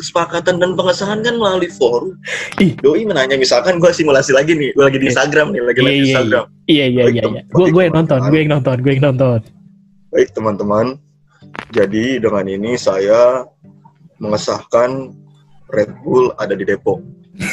Kesepakatan 0.00 0.56
dan 0.56 0.72
pengesahan 0.80 1.20
kan 1.20 1.36
melalui 1.36 1.68
forum. 1.76 2.16
Ih. 2.56 2.72
Doi 2.80 3.04
menanya 3.04 3.36
misalkan 3.36 3.76
gue 3.76 3.92
simulasi 3.92 4.32
lagi 4.32 4.56
nih, 4.56 4.72
gue 4.72 4.84
lagi 4.88 4.96
di 4.96 5.06
Iya. 5.06 5.12
Instagram 5.12 5.46
nih, 5.52 5.60
lagi 5.60 5.80
Iya, 5.80 5.90
iya, 5.92 6.00
Instagram. 6.00 6.44
Iya 6.64 6.84
iya 6.88 7.04
iya. 7.12 7.22
iya. 7.28 7.42
Gue 7.52 7.66
gue 7.68 7.82
yang 7.84 7.94
nonton, 8.00 8.18
gue 8.32 8.38
yang 8.40 8.50
nonton, 8.56 8.76
gue 8.80 8.92
yang 8.96 9.04
nonton. 9.12 9.40
Baik 10.10 10.28
teman-teman, 10.32 10.86
jadi 11.70 12.18
dengan 12.18 12.44
ini 12.48 12.80
saya 12.80 13.44
mengesahkan 14.18 15.12
Red 15.70 15.90
Bull 16.02 16.32
ada 16.40 16.56
di 16.56 16.64
Depok. 16.64 16.98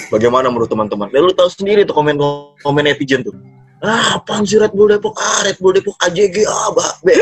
Bagaimana 0.10 0.50
menurut 0.52 0.68
teman-teman? 0.68 1.08
Lalu 1.14 1.32
tahu 1.38 1.48
sendiri 1.48 1.86
tuh 1.88 1.96
komen 1.96 2.18
komen 2.66 2.84
netizen 2.84 3.24
tuh. 3.24 3.36
Ah, 3.78 4.18
apaan 4.18 4.42
sih 4.42 4.58
Red 4.58 4.74
Bull 4.74 4.90
Depok? 4.90 5.14
Ah, 5.22 5.46
Red 5.46 5.62
Bull 5.62 5.78
Depok 5.78 5.94
AJG, 6.02 6.50
ah, 6.50 6.74
bah, 6.74 6.98
be, 7.06 7.14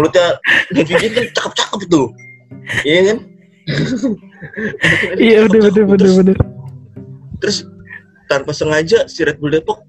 Mulutnya 0.00 0.40
netizen 0.72 1.12
kan 1.12 1.26
cakep-cakep 1.36 1.80
tuh. 1.92 2.08
Iya 2.88 3.00
kan? 3.12 3.18
Iya 5.20 5.38
bener 5.44 5.70
bener 5.76 5.96
Terus- 6.00 6.16
bener. 6.16 6.36
Terus 7.38 7.58
tanpa 8.32 8.52
sengaja 8.56 9.04
si 9.08 9.24
Red 9.28 9.40
Bull 9.40 9.52
Depok 9.52 9.84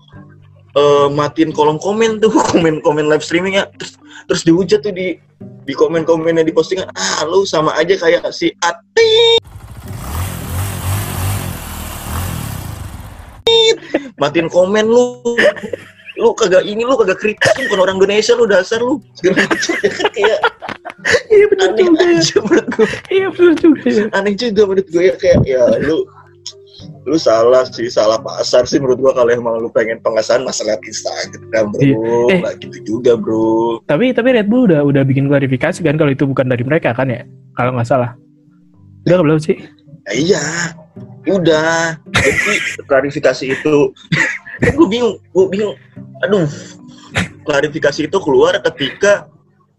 eh, 0.76 1.08
matiin 1.12 1.52
kolom 1.56 1.80
komen 1.80 2.20
tuh 2.20 2.32
komen-komen 2.52 3.08
live 3.08 3.24
streamingnya 3.24 3.68
terus 3.76 3.96
terus 4.28 4.42
dihujat 4.48 4.84
tuh 4.84 4.94
di 4.96 5.20
di 5.68 5.74
komen-komennya 5.76 6.44
di 6.46 6.54
postingan 6.56 6.88
ah 6.96 7.26
lu 7.28 7.44
sama 7.44 7.76
aja 7.78 7.96
kayak 8.00 8.32
si 8.32 8.52
Ati 8.64 9.39
matiin 14.16 14.48
komen 14.48 14.86
lu 14.86 15.24
lu 16.16 16.36
kagak 16.36 16.64
ini 16.64 16.84
lu 16.84 16.96
kagak 16.96 17.16
kritis 17.18 17.48
lu 17.56 17.72
bukan 17.72 17.80
orang 17.82 17.96
Indonesia 17.98 18.34
lu 18.34 18.44
dasar 18.44 18.80
lu 18.80 19.00
segala 19.16 19.46
macam 19.46 19.76
ya 19.80 19.90
kan 19.90 20.08
kayak 20.12 20.40
Iya 21.30 21.46
bener 21.48 21.64
aneh 21.70 21.80
juga 21.80 22.04
ya. 22.04 22.20
aja 22.20 22.38
menurut 22.44 22.68
gue 22.68 22.88
Iya 23.08 23.28
bener 23.32 23.54
juga 23.56 23.84
ya. 23.88 24.04
aneh 24.12 24.34
juga 24.36 24.62
menurut 24.68 24.88
gue 24.88 25.04
ya 25.06 25.16
kayak 25.16 25.40
ya 25.44 25.64
lu 25.80 25.98
lu 27.04 27.16
salah 27.16 27.64
sih 27.66 27.88
salah 27.88 28.20
pasar 28.20 28.64
sih 28.64 28.78
menurut 28.78 29.00
gua 29.00 29.12
kalau 29.12 29.28
emang 29.28 29.58
lu 29.58 29.68
pengen 29.68 30.00
pengesahan 30.00 30.44
masalah 30.44 30.80
Instagram 30.80 31.72
bro 31.72 31.82
Iya. 31.82 31.96
Eh. 32.30 32.38
nggak 32.40 32.56
gitu 32.62 32.78
juga 32.86 33.16
bro 33.16 33.80
Tapi 33.84 34.12
tapi 34.12 34.30
Red 34.32 34.48
Bull 34.48 34.68
udah 34.68 34.84
udah 34.84 35.04
bikin 35.04 35.28
klarifikasi 35.28 35.80
kan 35.80 35.96
kalau 35.96 36.12
itu 36.12 36.24
bukan 36.24 36.48
dari 36.48 36.64
mereka 36.64 36.92
kan 36.92 37.08
ya? 37.08 37.24
Kalau 37.54 37.76
nggak 37.76 37.84
salah. 37.86 38.16
Udah 39.04 39.20
belum 39.20 39.40
sih? 39.40 39.56
ya, 40.06 40.14
iya 40.16 40.44
udah 41.28 42.00
jadi 42.10 42.54
klarifikasi 42.88 43.46
itu 43.54 43.76
kan 44.64 44.72
gue 44.76 44.88
bingung 44.88 45.16
gue 45.32 45.46
bingung 45.48 45.76
aduh 46.26 46.48
klarifikasi 47.48 48.06
itu 48.06 48.18
keluar 48.22 48.58
ketika 48.72 49.28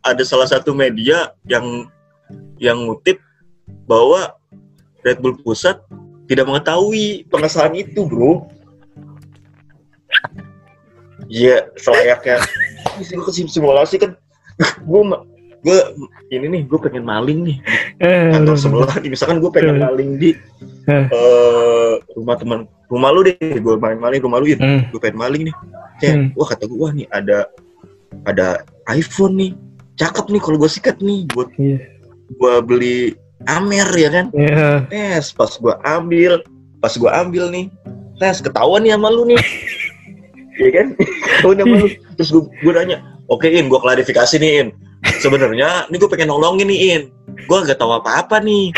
ada 0.00 0.24
salah 0.24 0.48
satu 0.48 0.72
media 0.72 1.32
yang 1.44 1.88
yang 2.56 2.88
ngutip 2.88 3.20
bahwa 3.84 4.34
Red 5.04 5.20
Bull 5.24 5.36
pusat 5.40 5.80
tidak 6.30 6.46
mengetahui 6.46 7.26
pengesahan 7.26 7.74
itu, 7.74 8.06
bro. 8.06 8.46
Iya, 11.26 11.66
selayaknya. 11.74 12.38
Gue 13.00 13.32
simulasi 13.50 13.98
kan, 13.98 14.14
gue 14.60 15.02
gue 15.60 15.78
ini 16.32 16.46
nih 16.48 16.62
gue 16.64 16.78
pengen 16.80 17.04
maling 17.04 17.44
nih 17.44 17.56
Eh, 18.00 18.32
kantor 18.32 18.56
sebelah 18.56 18.96
nih 18.96 19.12
misalkan 19.12 19.44
gue 19.44 19.50
pengen 19.52 19.76
Eh. 19.76 19.80
maling 19.84 20.10
di 20.16 20.32
Eh, 20.87 21.92
rumah 22.14 22.34
teman 22.34 22.60
rumah 22.87 23.10
lu 23.10 23.20
deh 23.22 23.37
gue 23.37 23.75
main 23.76 23.94
maling 23.94 24.18
rumah 24.18 24.38
lu 24.38 24.49
ya 24.49 24.58
Hmm. 24.58 24.82
gue 24.88 24.99
pengen 24.99 25.18
maling 25.18 25.42
nih 25.46 25.54
kayak 25.99 26.14
Hmm. 26.16 26.28
wah 26.34 26.46
kata 26.46 26.64
gue 26.64 26.75
wah 26.75 26.90
nih 26.90 27.06
ada 27.08 27.46
ada 28.25 28.46
iPhone 28.88 29.34
nih 29.34 29.52
cakep 29.94 30.26
nih 30.28 30.40
kalau 30.40 30.56
gue 30.56 30.66
sikat 30.66 30.99
nih 30.99 31.28
buat 31.30 31.49
Iya. 31.54 31.78
gue 32.30 32.54
beli 32.62 32.99
Amer 33.46 33.88
ya 33.90 34.08
kan 34.10 34.26
Iya. 34.32 34.84
tes 34.87 35.30
pas 35.30 35.49
gue 35.49 35.75
ambil 35.82 36.42
pas 36.78 36.92
gue 36.92 37.10
ambil 37.10 37.44
nih 37.49 37.66
tes 38.16 38.40
ketahuan 38.40 38.82
nih 38.82 38.92
sama 38.92 39.08
lu 39.08 39.25
nih 39.25 39.38
Iya 40.60 40.70
kan 40.75 40.87
ketahuan 41.38 41.56
sama 41.58 41.75
lu 41.76 41.87
terus 42.16 42.30
gue 42.34 42.72
nanya 42.72 42.99
oke 43.28 43.46
in 43.46 43.68
gue 43.68 43.78
klarifikasi 43.78 44.37
nih 44.37 44.52
in 44.58 44.68
sebenarnya 45.21 45.88
ini 45.88 45.97
gue 45.97 46.09
pengen 46.09 46.28
nolongin 46.28 46.69
nih 46.69 46.80
in 46.92 47.02
gue 47.49 47.59
gak 47.64 47.78
tahu 47.78 47.97
apa-apa 47.97 48.40
nih 48.40 48.69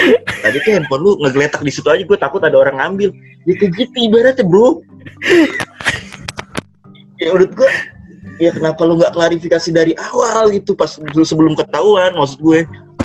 tadi 0.41 0.57
tuh 0.63 0.73
handphone 0.75 1.03
lu 1.03 1.11
ngegeletak 1.19 1.61
di 1.61 1.71
situ 1.71 1.89
aja 1.89 2.03
gue 2.03 2.19
takut 2.19 2.39
ada 2.41 2.55
orang 2.55 2.79
ngambil 2.79 3.11
ya 3.43 3.55
kayak 3.59 3.73
gitu 3.75 3.97
ibaratnya 4.07 4.45
bro 4.47 4.81
ya 7.19 7.31
menurut 7.31 7.53
gue 7.55 7.71
ya 8.39 8.51
kenapa 8.51 8.81
lu 8.83 8.99
nggak 8.99 9.15
klarifikasi 9.15 9.69
dari 9.71 9.93
awal 9.99 10.51
gitu 10.51 10.75
pas 10.75 10.91
sebelum 11.23 11.55
ketahuan 11.55 12.15
maksud 12.15 12.39
gue 12.39 12.61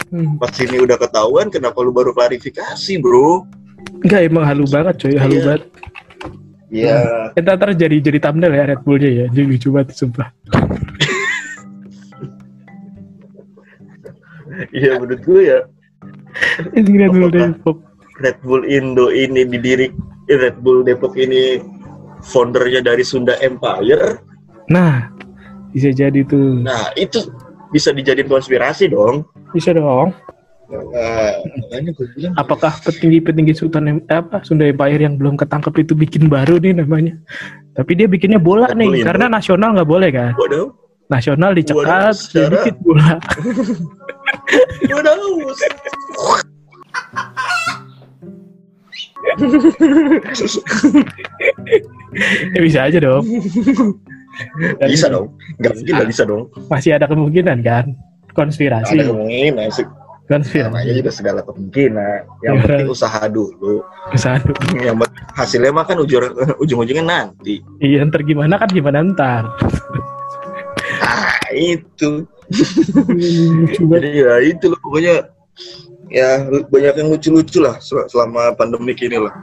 Hmm. 0.07 0.39
pas 0.39 0.47
ini 0.63 0.79
udah 0.79 0.95
ketahuan 0.95 1.51
kenapa 1.51 1.83
lu 1.83 1.91
baru 1.91 2.15
klarifikasi 2.15 2.95
bro 3.03 3.43
Enggak 4.07 4.21
emang 4.23 4.47
halu 4.47 4.63
banget 4.63 4.95
coy, 5.03 5.19
halu 5.19 5.35
Iya. 5.35 5.43
banget. 5.43 5.63
ya 6.71 6.97
Kita 7.35 7.51
ntar 7.59 7.69
jadi 7.75 7.95
jadi 7.99 8.19
thumbnail 8.23 8.55
ya 8.55 8.63
Red 8.71 8.81
Bullnya 8.87 9.11
ya, 9.11 9.25
jadi 9.27 9.45
lucu 9.51 9.67
banget 9.67 9.99
sumpah. 9.99 10.31
Iya 14.71 14.97
menurut 14.97 15.21
gue 15.21 15.41
ya 15.45 15.59
Ini 16.71 16.93
Red 17.01 17.11
Bull 17.11 17.31
Depok. 17.31 17.77
Red 18.17 18.37
Bull 18.41 18.63
Indo 18.63 19.09
ini 19.09 19.41
didiri 19.43 19.89
eh, 20.25 20.37
Red 20.37 20.61
Bull 20.61 20.81
Depok 20.81 21.13
ini 21.15 21.57
foundernya 22.21 22.81
dari 22.81 23.01
Sunda 23.01 23.37
Empire 23.39 24.21
Nah, 24.67 25.07
bisa 25.71 25.89
jadi 25.89 26.21
tuh. 26.23 26.59
nah 26.59 26.91
itu 26.93 27.23
bisa 27.69 27.89
dijadiin 27.89 28.27
konspirasi 28.27 28.87
dong 28.87 29.23
Bisa 29.51 29.71
dong. 29.71 30.11
nah, 30.67 31.31
bilang 32.13 32.35
Apakah 32.35 32.75
petinggi-petinggi 32.83 33.55
Sultan 33.55 33.87
eh, 33.87 33.97
apa 34.11 34.43
Sunda 34.43 34.67
Empire 34.67 34.99
yang 34.99 35.15
belum 35.15 35.35
ketangkep 35.35 35.73
itu 35.79 35.93
bikin 35.95 36.27
baru 36.27 36.59
nih 36.59 36.75
namanya? 36.75 37.15
Tapi 37.73 37.91
dia 37.93 38.05
bikinnya 38.05 38.37
bola 38.37 38.67
Red 38.67 38.75
Bull 38.75 38.91
nih, 38.91 39.01
Indo. 39.01 39.07
karena 39.07 39.25
nasional 39.31 39.69
nggak 39.73 39.87
boleh 39.87 40.09
kan? 40.11 40.31
waduh 40.35 40.67
Nasional 41.07 41.55
dicekat, 41.55 42.15
bikin 42.35 42.75
bola. 42.83 43.15
waduh 44.87 45.55
ya 52.53 52.59
bisa 52.61 52.79
aja 52.87 52.97
dong. 52.99 53.23
Dan 54.77 54.87
bisa 54.87 55.07
dong 55.09 55.33
nggak 55.57 55.73
mungkin 55.73 55.93
nggak 55.97 56.09
bisa 56.09 56.23
dong 56.23 56.43
Masih 56.69 56.93
ada 56.93 57.05
kemungkinan 57.09 57.57
kan? 57.61 57.85
Konspirasi, 58.31 58.93
ada 58.93 59.09
kemungkinan 59.09 59.67
sih 59.73 59.85
konspirasi. 60.27 60.69
namanya 60.69 60.93
juga 60.93 61.09
segala 61.09 61.39
kemungkinan 61.41 62.19
yang 62.43 62.53
Iya. 62.53 62.61
penting 62.67 62.89
usaha 62.91 63.21
dulu 63.25 63.81
Ke 64.11 64.17
sana. 64.19 64.43
yang 64.77 64.95
penting 64.95 65.23
hasilnya 65.33 65.71
mah 65.71 65.83
kan 65.83 65.97
ujung 65.97 66.21
ujung-ujungnya 66.59 67.01
nanti 67.01 67.63
Iya, 67.79 68.03
ntar 68.05 68.21
gimana 68.21 68.55
kan 68.55 68.67
gimana 68.67 69.01
ntar. 69.07 69.43
Ah 70.99 71.37
itu. 71.51 72.25
Jadi 73.77 74.09
ya 74.13 74.33
itu 74.39 74.65
loh 74.67 74.79
pokoknya 74.79 75.15
ya 76.07 76.29
banyak 76.47 76.93
yang 76.95 77.09
lucu-lucu 77.11 77.59
lah 77.59 77.75
sel- 77.79 78.07
selama 78.07 78.55
pandemik 78.55 78.99
ini 78.99 79.19
lah. 79.19 79.33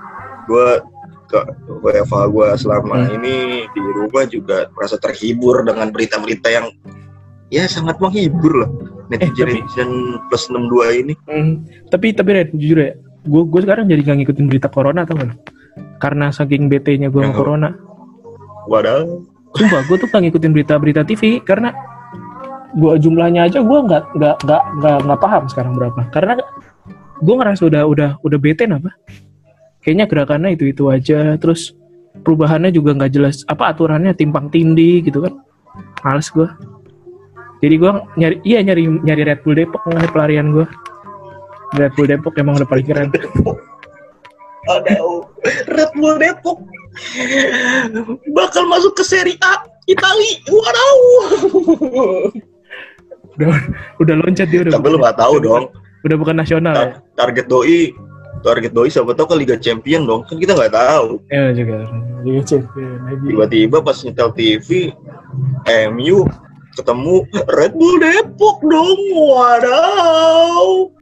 Gue 0.47 0.81
ke 1.25 1.41
WFH 1.81 2.23
gue 2.31 2.49
selama 2.57 2.97
Hmm. 3.01 3.17
ini 3.17 3.35
di 3.67 3.81
rumah 3.81 4.25
juga 4.25 4.69
merasa 4.73 4.97
terhibur 4.97 5.65
dengan 5.65 5.89
berita-berita 5.89 6.49
yang 6.49 6.67
ya 7.49 7.65
sangat 7.65 7.97
menghibur 7.99 8.65
lah. 8.65 8.71
Netizen 9.05 9.37
tapi- 9.37 9.61
netizen 9.61 9.91
plus 10.29 10.45
62 10.49 10.89
ini. 10.95 11.13
Hmm, 11.29 11.65
tapi 11.89 12.13
tapi 12.13 12.31
Red, 12.33 12.49
jujur 12.57 12.79
ya, 12.79 12.93
gue 13.21 13.43
gue 13.45 13.61
sekarang 13.61 13.85
jadi 13.85 14.01
nggak 14.01 14.17
ngikutin 14.23 14.47
berita 14.49 14.69
corona 14.69 15.05
tau 15.05 15.17
kan? 15.17 15.37
Karena 16.01 16.29
saking 16.29 16.69
bete-nya 16.69 17.09
gue 17.09 17.21
sama 17.21 17.37
corona. 17.37 17.69
Waduh. 18.65 19.34
Sumpah, 19.55 19.87
gue 19.87 19.97
tuh 20.03 20.09
nggak 20.11 20.23
ngikutin 20.29 20.51
berita-berita 20.51 21.03
TV 21.07 21.39
karena 21.47 21.71
gue 22.75 22.93
jumlahnya 22.99 23.47
aja 23.47 23.63
gue 23.63 23.79
nggak 23.87 24.19
nggak 24.19 24.37
nggak 24.43 24.63
nggak 24.83 24.97
nggak 25.07 25.21
paham 25.23 25.47
sekarang 25.47 25.73
berapa. 25.79 26.01
Karena 26.11 26.43
gue 27.23 27.35
ngerasa 27.39 27.63
udah 27.71 27.83
udah 27.87 28.11
udah 28.27 28.39
bete 28.43 28.67
apa? 28.67 28.91
Kayaknya 29.79 30.05
gerakannya 30.11 30.51
itu 30.59 30.65
itu 30.75 30.91
aja, 30.91 31.39
terus 31.39 31.71
perubahannya 32.27 32.75
juga 32.75 32.99
nggak 32.99 33.13
jelas. 33.15 33.47
Apa 33.47 33.71
aturannya 33.71 34.11
timpang 34.19 34.51
tindih 34.51 35.07
gitu 35.07 35.23
kan? 35.23 35.39
Males 36.03 36.27
gue. 36.35 36.51
Jadi 37.63 37.75
gue 37.79 37.93
nyari 38.19 38.37
iya 38.43 38.59
nyari 38.61 38.91
nyari 38.91 39.23
Red 39.23 39.41
Bull 39.47 39.55
Depok 39.55 39.87
nih 39.87 40.11
pelarian 40.11 40.51
gue. 40.51 40.67
Red 41.79 41.95
Bull 41.95 42.11
Depok 42.11 42.35
emang 42.43 42.59
udah 42.59 42.67
paling 42.67 42.87
keren. 42.91 43.09
Red 45.71 45.91
Bull 45.95 46.19
Depok 46.19 46.59
bakal 48.31 48.65
masuk 48.67 48.95
ke 48.95 49.03
Serie 49.03 49.39
A 49.41 49.61
Itali. 49.85 50.41
Waduh. 50.47 50.95
Udah 53.35 53.49
udah 53.99 54.15
loncat 54.19 54.47
dia 54.47 54.63
udah. 54.63 54.73
Tapi 54.75 54.87
lu 54.87 54.99
nggak 54.99 55.19
tahu 55.19 55.35
dong. 55.39 55.65
Udah 56.03 56.17
bukan 56.17 56.37
nasional 56.37 56.73
ya. 56.73 56.79
Tar- 56.79 57.01
target 57.17 57.47
doi 57.47 57.93
target 58.41 58.71
doi 58.71 58.89
siapa 58.89 59.11
tahu 59.11 59.33
ke 59.33 59.37
Liga 59.41 59.57
Champion 59.57 60.05
dong 60.05 60.21
kan 60.23 60.37
kita 60.37 60.53
nggak 60.53 60.71
tahu 60.71 61.17
Ya 61.29 61.49
juga. 61.51 61.89
Juga 62.21 62.41
champion 62.45 63.01
lagi. 63.03 63.25
tiba-tiba 63.27 63.77
pas 63.81 63.97
nyetel 63.97 64.31
TV 64.37 64.69
MU 65.89 66.29
ketemu 66.75 67.15
Red 67.49 67.73
Bull 67.73 67.97
Depok 67.99 68.61
dong 68.63 69.01
wadaw 69.17 70.93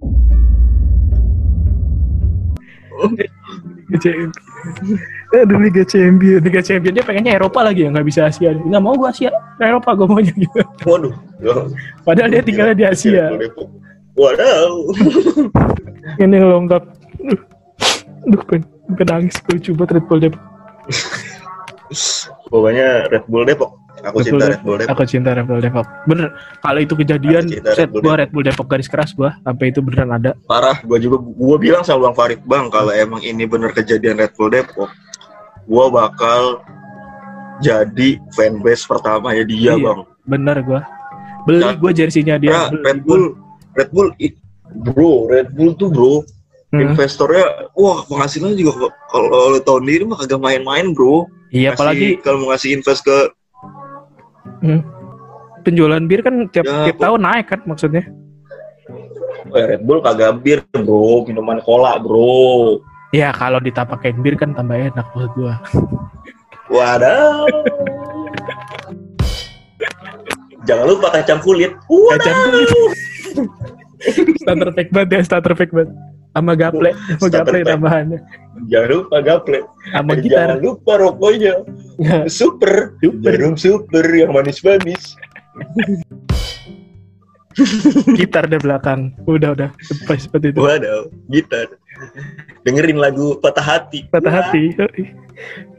Liga 3.88 3.99
Champion. 3.99 4.31
Aduh 5.33 5.59
Liga 5.59 5.83
Champion, 5.88 6.38
Liga 6.45 6.61
Champion 6.61 6.92
dia 6.92 7.05
pengennya 7.05 7.33
Eropa 7.40 7.64
lagi 7.64 7.87
ya, 7.87 7.88
nggak 7.90 8.07
bisa 8.07 8.21
Asia. 8.29 8.53
Nggak 8.53 8.83
mau 8.85 8.95
gua 8.95 9.11
Asia, 9.11 9.33
Eropa 9.59 9.90
gua 9.97 10.07
maunya 10.07 10.35
gitu. 10.37 10.61
waduh 10.85 11.14
Padahal 12.07 12.31
dia 12.31 12.42
tinggalnya 12.45 12.77
di 12.77 12.85
Asia. 12.87 13.33
Wadaw 14.12 14.92
Ini 16.23 16.37
lengkap. 16.37 16.83
Aduh, 17.23 17.40
Aduh 18.23 18.40
pengen, 18.47 18.64
pengen 18.95 19.07
nangis 19.09 19.37
gue 19.42 19.57
coba 19.73 19.83
Red 19.90 20.05
Bull 20.07 20.21
Depok. 20.23 20.42
pokoknya 22.49 23.11
Red 23.11 23.25
Bull 23.29 23.45
Depok 23.45 23.82
aku 24.05 24.17
Red 24.19 24.25
cinta 24.25 24.35
Bull 24.35 24.49
Red 24.49 24.61
Bull 24.61 24.77
Depok 24.77 24.93
Aku 24.93 25.03
cinta 25.05 25.31
Red 25.31 25.47
Bull 25.47 25.61
Depok. 25.61 25.87
Bener, 26.05 26.29
kalau 26.59 26.79
itu 26.79 26.95
kejadian, 26.95 27.45
Red 27.47 27.73
set 27.73 27.88
Bull 27.88 28.03
gua 28.03 28.15
Red 28.17 28.31
Bull 28.31 28.43
Depok 28.43 28.67
garis 28.67 28.87
keras 28.87 29.11
gua, 29.11 29.38
sampai 29.41 29.69
itu 29.69 29.79
beneran 29.79 30.11
ada. 30.12 30.33
parah 30.45 30.79
gua 30.81 30.97
juga 30.97 31.17
gua 31.19 31.57
bilang 31.57 31.83
sama 31.83 32.07
Bang 32.07 32.17
Farid 32.17 32.43
Bang 32.43 32.67
kalau 32.69 32.91
emang 32.91 33.21
ini 33.21 33.45
bener 33.45 33.71
kejadian 33.71 34.17
Red 34.17 34.33
Bull 34.33 34.51
Depok 34.51 34.91
gua 35.65 35.87
bakal 35.88 36.61
jadi 37.59 38.09
fanbase 38.31 38.85
pertama 38.85 39.31
ya 39.33 39.45
dia 39.45 39.73
Iya. 39.73 39.79
Bang 39.79 40.01
Bener 40.25 40.57
gua. 40.61 40.81
Beli 41.43 41.59
Nah, 41.61 41.75
gua 41.75 41.91
jersinya 41.91 42.37
dia. 42.37 42.69
Beli 42.69 42.83
Red. 42.83 42.99
Bull, 43.03 43.23
Red 43.73 43.91
Bull, 43.91 44.09
bro, 44.85 45.12
Red 45.27 45.49
Bull 45.53 45.75
tuh 45.75 45.88
bro, 45.88 46.23
Hmm. 46.71 46.88
investornya, 46.88 47.45
wah 47.75 48.01
penghasilannya 48.03 48.57
juga 48.57 48.73
kalau 49.07 49.61
tahun 49.61 49.85
ini 49.85 50.05
mah 50.07 50.17
kagak 50.19 50.41
main-main 50.41 50.91
bro. 50.91 51.29
Iya, 51.51 51.69
Ngasih- 51.69 51.75
apalagi 51.75 52.09
kalau 52.19 52.37
mau 52.41 52.49
ngasih 52.49 52.71
invest 52.73 53.03
ke, 53.03 53.29
hmm, 54.62 54.81
penjualan 55.66 56.05
bir 56.07 56.20
kan 56.22 56.35
tiap 56.51 56.64
Ya, 56.66 56.88
tiap 56.88 56.98
tahun 57.03 57.20
naik 57.22 57.46
kan 57.51 57.61
maksudnya. 57.66 58.07
Red 59.53 59.83
Bull 59.85 60.01
kagak 60.01 60.40
bir 60.40 60.62
bro, 60.70 61.27
minuman 61.27 61.59
cola 61.61 61.98
bro. 61.98 62.79
Ya 63.12 63.35
kalau 63.35 63.61
ditapakin 63.61 64.22
bir 64.25 64.38
kan 64.40 64.57
tambah 64.57 64.79
enak 64.79 65.07
buat 65.12 65.31
gua. 65.37 65.55
Waduh. 66.72 67.44
Jangan 70.64 70.87
lupa 70.88 71.12
kacang 71.12 71.42
kulit. 71.42 71.77
Waduh. 71.90 72.16
Kacang 72.16 72.37
kulit. 72.48 72.70
starter 74.42 74.70
pack 74.72 74.88
banget 74.90 75.11
ya, 75.12 75.20
starter 75.27 75.55
pack 75.59 75.70
banget. 75.70 75.90
Sama 76.33 76.57
gaple, 76.57 76.90
sama 77.21 77.29
gaple 77.29 77.61
tambahannya. 77.61 78.18
Jangan 78.73 78.88
lupa 78.88 79.16
gaple. 79.21 79.61
Sama 79.92 80.12
Dan 80.16 80.23
gitar. 80.25 80.37
Jangan 80.49 80.59
lupa 80.64 80.92
rokoknya. 80.97 81.55
Super. 82.29 82.97
Super. 83.05 83.33
Jarum 83.37 83.55
super 83.61 84.05
yang 84.09 84.33
manis-manis. 84.33 85.16
gitar 88.18 88.49
di 88.49 88.57
belakang. 88.57 89.12
Udah 89.29 89.53
udah 89.53 89.71
pas 90.09 90.16
seperti 90.16 90.57
itu. 90.57 90.61
Waduh, 90.64 91.12
gitar. 91.29 91.68
Dengerin 92.64 92.97
lagu 92.97 93.37
Patah 93.45 93.61
Hati. 93.64 94.09
Patah 94.09 94.33
hati. 94.33 94.73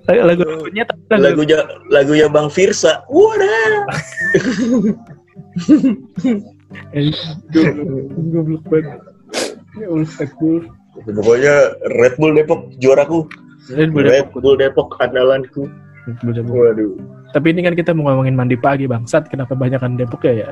Lagu 0.06 0.46
lagunya 0.46 0.84
lagu, 1.10 1.24
Lagunya 1.24 1.58
lagunya 1.90 2.28
Bang 2.30 2.54
Firsa. 2.54 3.02
Waduh. 3.10 3.90
Eh, 6.90 7.14
goblok 8.34 8.66
banget. 8.66 9.13
Ya 9.80 9.88
Red 9.90 10.32
Bull. 10.38 10.70
Pokoknya 10.94 11.56
Red 11.98 12.16
Bull 12.22 12.34
Depok 12.38 12.70
juaraku. 12.78 13.26
Red 13.74 13.90
Bull 13.90 14.06
Red 14.06 14.30
Depok. 14.30 14.40
Bull 14.44 14.58
Depok 14.58 14.88
andalanku. 15.02 15.66
Red 16.06 16.18
Bull 16.22 16.34
Depok. 16.38 16.54
Waduh. 16.54 16.94
Tapi 17.34 17.48
ini 17.50 17.66
kan 17.66 17.74
kita 17.74 17.98
mau 17.98 18.14
ngomongin 18.14 18.38
mandi 18.38 18.54
pagi 18.54 18.86
bangsat. 18.86 19.26
Kenapa 19.34 19.58
banyakan 19.58 19.98
Depok 19.98 20.22
ya 20.30 20.34
ya? 20.46 20.50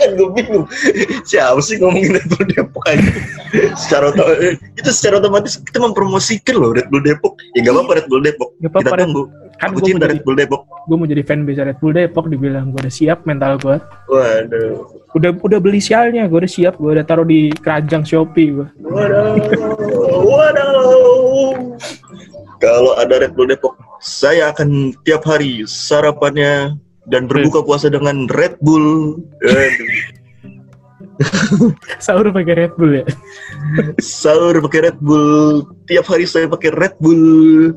kan 0.00 0.16
gue 0.16 0.28
bingung 0.32 0.66
siapa 1.28 1.60
sih 1.60 1.76
ngomongin 1.76 2.16
Red 2.16 2.26
Bull 2.32 2.46
Depok 2.48 2.84
aja 2.88 3.10
secara 3.76 4.10
oto- 4.10 4.32
eh, 4.40 4.56
itu 4.74 4.90
secara 4.90 5.20
otomatis 5.20 5.60
kita 5.60 5.78
mempromosikan 5.78 6.56
loh 6.56 6.72
Red 6.72 6.88
Bull 6.88 7.04
Depok 7.04 7.36
ya 7.52 7.60
gak 7.62 7.74
apa-apa 7.76 7.92
Red 8.00 8.06
Bull 8.08 8.22
Depok 8.24 8.48
Gak 8.58 8.72
kita 8.72 8.80
apa-apa 8.80 8.96
Red 8.96 9.04
tunggu 9.04 9.22
Kan 9.60 9.76
gue 9.76 9.82
jadi, 9.84 10.16
Red 10.16 10.24
Bull 10.24 10.40
Depok 10.40 10.64
gua 10.90 10.96
mau 10.96 11.06
jadi 11.06 11.22
fanbase 11.22 11.62
Red 11.62 11.78
Bull 11.78 11.94
Depok. 11.94 12.26
Dibilang 12.26 12.74
gue 12.74 12.80
udah 12.82 12.90
siap 12.90 13.22
mental 13.22 13.60
gue. 13.62 13.76
waduh 14.10 14.90
Udah 15.14 15.30
udah 15.38 15.58
beli 15.62 15.78
sialnya. 15.78 16.26
Gue 16.26 16.42
udah 16.42 16.50
siap. 16.50 16.74
Gue 16.82 16.98
udah 16.98 17.06
taruh 17.06 17.22
di 17.22 17.54
keranjang 17.54 18.02
Shopee 18.02 18.50
gue. 18.50 18.66
waduh 18.82 19.38
waduh 20.26 21.54
kalau 22.60 22.92
ada 23.00 23.24
Red 23.24 23.32
Bull 23.38 23.48
Depok 23.48 23.72
saya 24.04 24.52
akan 24.52 24.92
tiap 25.08 25.24
hari 25.24 25.64
sarapannya 25.64 26.76
dan 27.08 27.24
berbuka 27.24 27.64
puasa 27.64 27.88
dengan 27.88 28.28
Red 28.28 28.60
Bull. 28.60 29.16
Sahur 32.04 32.32
pakai 32.32 32.54
Red 32.56 32.72
Bull 32.80 33.02
ya. 33.02 33.04
sahur 34.00 34.56
pakai 34.64 34.88
Red 34.88 34.98
Bull 35.04 35.68
tiap 35.84 36.08
hari 36.08 36.24
saya 36.24 36.48
pakai 36.48 36.72
Red 36.72 36.96
Bull 36.96 37.76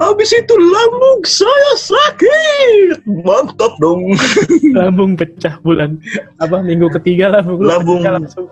habis 0.00 0.32
itu 0.32 0.54
lambung 0.56 1.20
saya 1.28 1.72
sakit 1.76 3.04
mantap 3.24 3.76
dong 3.76 4.16
Lambung 4.78 5.20
pecah 5.20 5.60
bulan 5.60 6.00
apa 6.40 6.64
minggu 6.64 6.88
ketiga 7.00 7.28
lambung 7.28 7.60
Lambung. 7.60 8.00
langsung. 8.00 8.48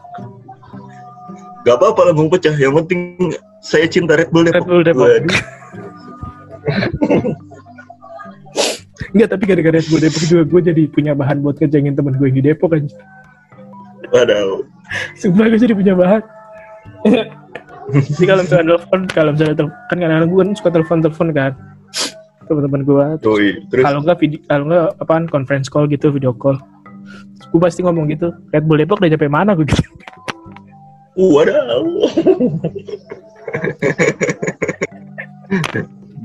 gak 1.65 1.81
apa-apa 1.81 2.13
lambung 2.13 2.29
pecah 2.29 2.53
yang 2.61 2.77
penting 2.85 3.17
saya 3.65 3.89
cinta 3.89 4.19
Red 4.21 4.29
Bull 4.35 4.51
Red 4.53 4.67
Bull 4.69 4.85
Depok. 4.85 5.09
Enggak 9.17 9.29
tapi 9.33 9.43
gara-gara 9.49 9.81
Red 9.81 9.89
Bull 9.89 10.03
Depok 10.03 10.23
juga 10.29 10.43
gue 10.45 10.61
jadi 10.61 10.83
punya 10.93 11.17
bahan 11.17 11.41
buat 11.41 11.57
ngejengin 11.57 11.97
temen 11.97 12.19
gue 12.21 12.27
yang 12.29 12.37
di 12.37 12.45
Depok 12.53 12.77
aja. 12.77 12.91
Waduh 14.13 14.63
Sumpah 15.17 15.49
gue 15.49 15.57
jadi 15.57 15.73
punya 15.73 15.97
bahan. 15.97 16.23
Jadi 17.93 18.25
kalau 18.25 18.43
misalnya 18.47 18.67
telepon, 18.77 19.01
kalau 19.11 19.31
misalnya 19.35 19.57
telepon, 19.59 19.75
kan 19.91 19.97
kadang-kadang 19.99 20.29
gue 20.31 20.39
kan 20.39 20.51
suka 20.55 20.71
telepon-telepon 20.71 21.29
kan 21.35 21.53
teman-teman 22.47 22.81
gue. 22.85 23.05
Terus 23.73 23.85
Kalau 23.85 23.99
enggak 24.05 24.19
video, 24.23 24.39
kalau 24.47 24.65
enggak 24.69 24.85
apaan 25.03 25.25
conference 25.27 25.69
call 25.73 25.89
gitu, 25.91 26.13
video 26.15 26.37
call. 26.37 26.61
Gue 27.51 27.61
pasti 27.61 27.83
ngomong 27.83 28.07
gitu, 28.13 28.31
Red 28.55 28.65
Bull 28.69 28.81
Depok 28.81 29.01
udah 29.03 29.11
nyampe 29.11 29.29
mana 29.29 29.57
gue 29.57 29.67
gitu. 29.67 29.83
waduh 31.13 31.85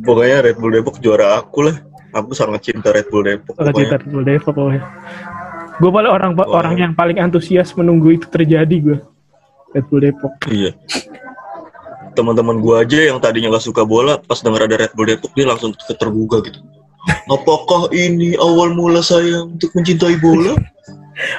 pokoknya 0.08 0.47
Red 0.47 0.56
Bull 0.63 0.71
Depok 0.71 1.04
juara 1.04 1.36
aku 1.43 1.67
lah 1.67 1.76
aku 2.15 2.32
sangat 2.32 2.63
cinta 2.71 2.95
Red 2.95 3.12
Bull 3.12 3.28
Depok 3.28 3.60
pokoknya. 3.60 3.76
cerita 3.76 3.95
Red 4.00 4.08
Bull 4.08 4.23
Depok 4.23 4.54
pokoknya. 4.56 4.82
Gue 5.77 5.89
paling 5.93 6.09
orang 6.09 6.31
Wah. 6.33 6.61
orang 6.63 6.75
yang 6.77 6.91
paling 6.97 7.21
antusias 7.21 7.73
menunggu 7.77 8.17
itu 8.17 8.25
terjadi 8.25 8.75
gue. 8.81 8.97
Red 9.77 9.85
Bull 9.91 10.01
Depok. 10.01 10.33
Iya. 10.49 10.71
Teman-teman 12.17 12.57
gua 12.57 12.81
aja 12.81 12.97
yang 12.97 13.21
tadinya 13.21 13.53
gak 13.53 13.69
suka 13.69 13.85
bola, 13.85 14.17
pas 14.17 14.41
denger 14.41 14.65
ada 14.65 14.75
Red 14.81 14.93
Bull 14.97 15.05
Depok 15.05 15.29
dia 15.37 15.45
langsung 15.45 15.77
tergugah 15.77 16.41
gitu. 16.41 16.59
Apakah 17.35 17.93
ini 17.93 18.33
awal 18.41 18.73
mula 18.73 19.05
saya 19.05 19.45
untuk 19.45 19.69
mencintai 19.77 20.17
bola? 20.17 20.57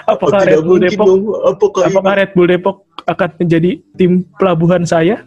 Apakah 0.07 0.47
Red 0.47 0.63
Bull 0.63 0.79
Depok. 0.83 1.07
Apakah, 1.51 1.83
apakah 1.91 2.13
Red 2.15 2.31
Bull 2.35 2.47
Depok 2.47 2.87
akan 3.11 3.29
menjadi 3.43 3.83
tim 3.99 4.23
pelabuhan 4.39 4.87
saya? 4.87 5.27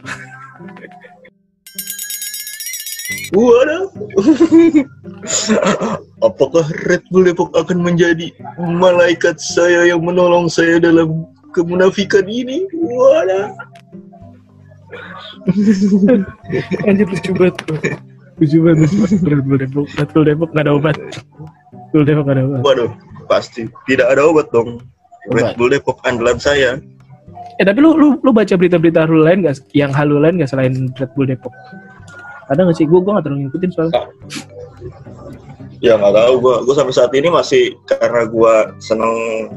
Waduh. 3.31 3.87
apakah 6.27 6.65
Red 6.87 7.03
Bull 7.07 7.31
Depok 7.31 7.55
akan 7.55 7.79
menjadi 7.79 8.27
malaikat 8.59 9.39
saya 9.39 9.87
yang 9.87 10.03
menolong 10.03 10.51
saya 10.51 10.83
dalam 10.83 11.23
kemunafikan 11.55 12.27
ini? 12.27 12.67
Waduh. 12.75 13.55
Anjir 16.87 17.07
lucu 17.07 17.31
banget. 17.31 17.55
Lucu 18.39 18.57
banget. 18.59 18.89
Red 19.23 19.43
Bull 19.47 19.59
Depok. 19.63 19.87
Red 19.95 20.09
Bull 20.11 20.25
Depok 20.27 20.49
gak 20.51 20.63
ada 20.67 20.71
obat. 20.75 20.97
Red 20.99 21.87
Bull 21.95 22.03
Depok 22.03 22.23
gak 22.27 22.35
ada 22.35 22.43
obat. 22.43 22.61
Waduh, 22.67 22.91
pasti 23.31 23.71
tidak 23.87 24.11
ada 24.11 24.27
obat 24.27 24.51
dong. 24.51 24.83
Red 25.29 25.53
Obat. 25.53 25.57
Bull 25.57 25.69
Depok 25.69 25.97
andalan 26.03 26.41
saya. 26.41 26.81
Eh 27.61 27.65
tapi 27.65 27.77
lu 27.77 27.93
lu 27.93 28.17
lu 28.25 28.33
baca 28.33 28.57
berita-berita 28.57 29.05
halu 29.05 29.21
lain 29.21 29.45
gak? 29.45 29.61
Yang 29.77 29.91
halu 29.93 30.17
lain 30.17 30.41
gak 30.41 30.49
selain 30.49 30.89
Red 30.97 31.11
Bull 31.13 31.29
Depok? 31.29 31.53
Ada 32.51 32.67
gak 32.67 32.75
sih? 32.75 32.85
Gue 32.85 32.99
gue 32.99 33.11
gak 33.15 33.23
terlalu 33.23 33.47
ngikutin 33.47 33.69
soalnya. 33.71 34.11
Ya 35.81 35.97
nggak 35.97 36.13
tahu 36.13 36.33
gua. 36.37 36.55
Gua 36.61 36.75
sampai 36.77 36.93
saat 36.93 37.09
ini 37.17 37.33
masih 37.33 37.73
karena 37.89 38.29
gua 38.29 38.77
seneng 38.77 39.49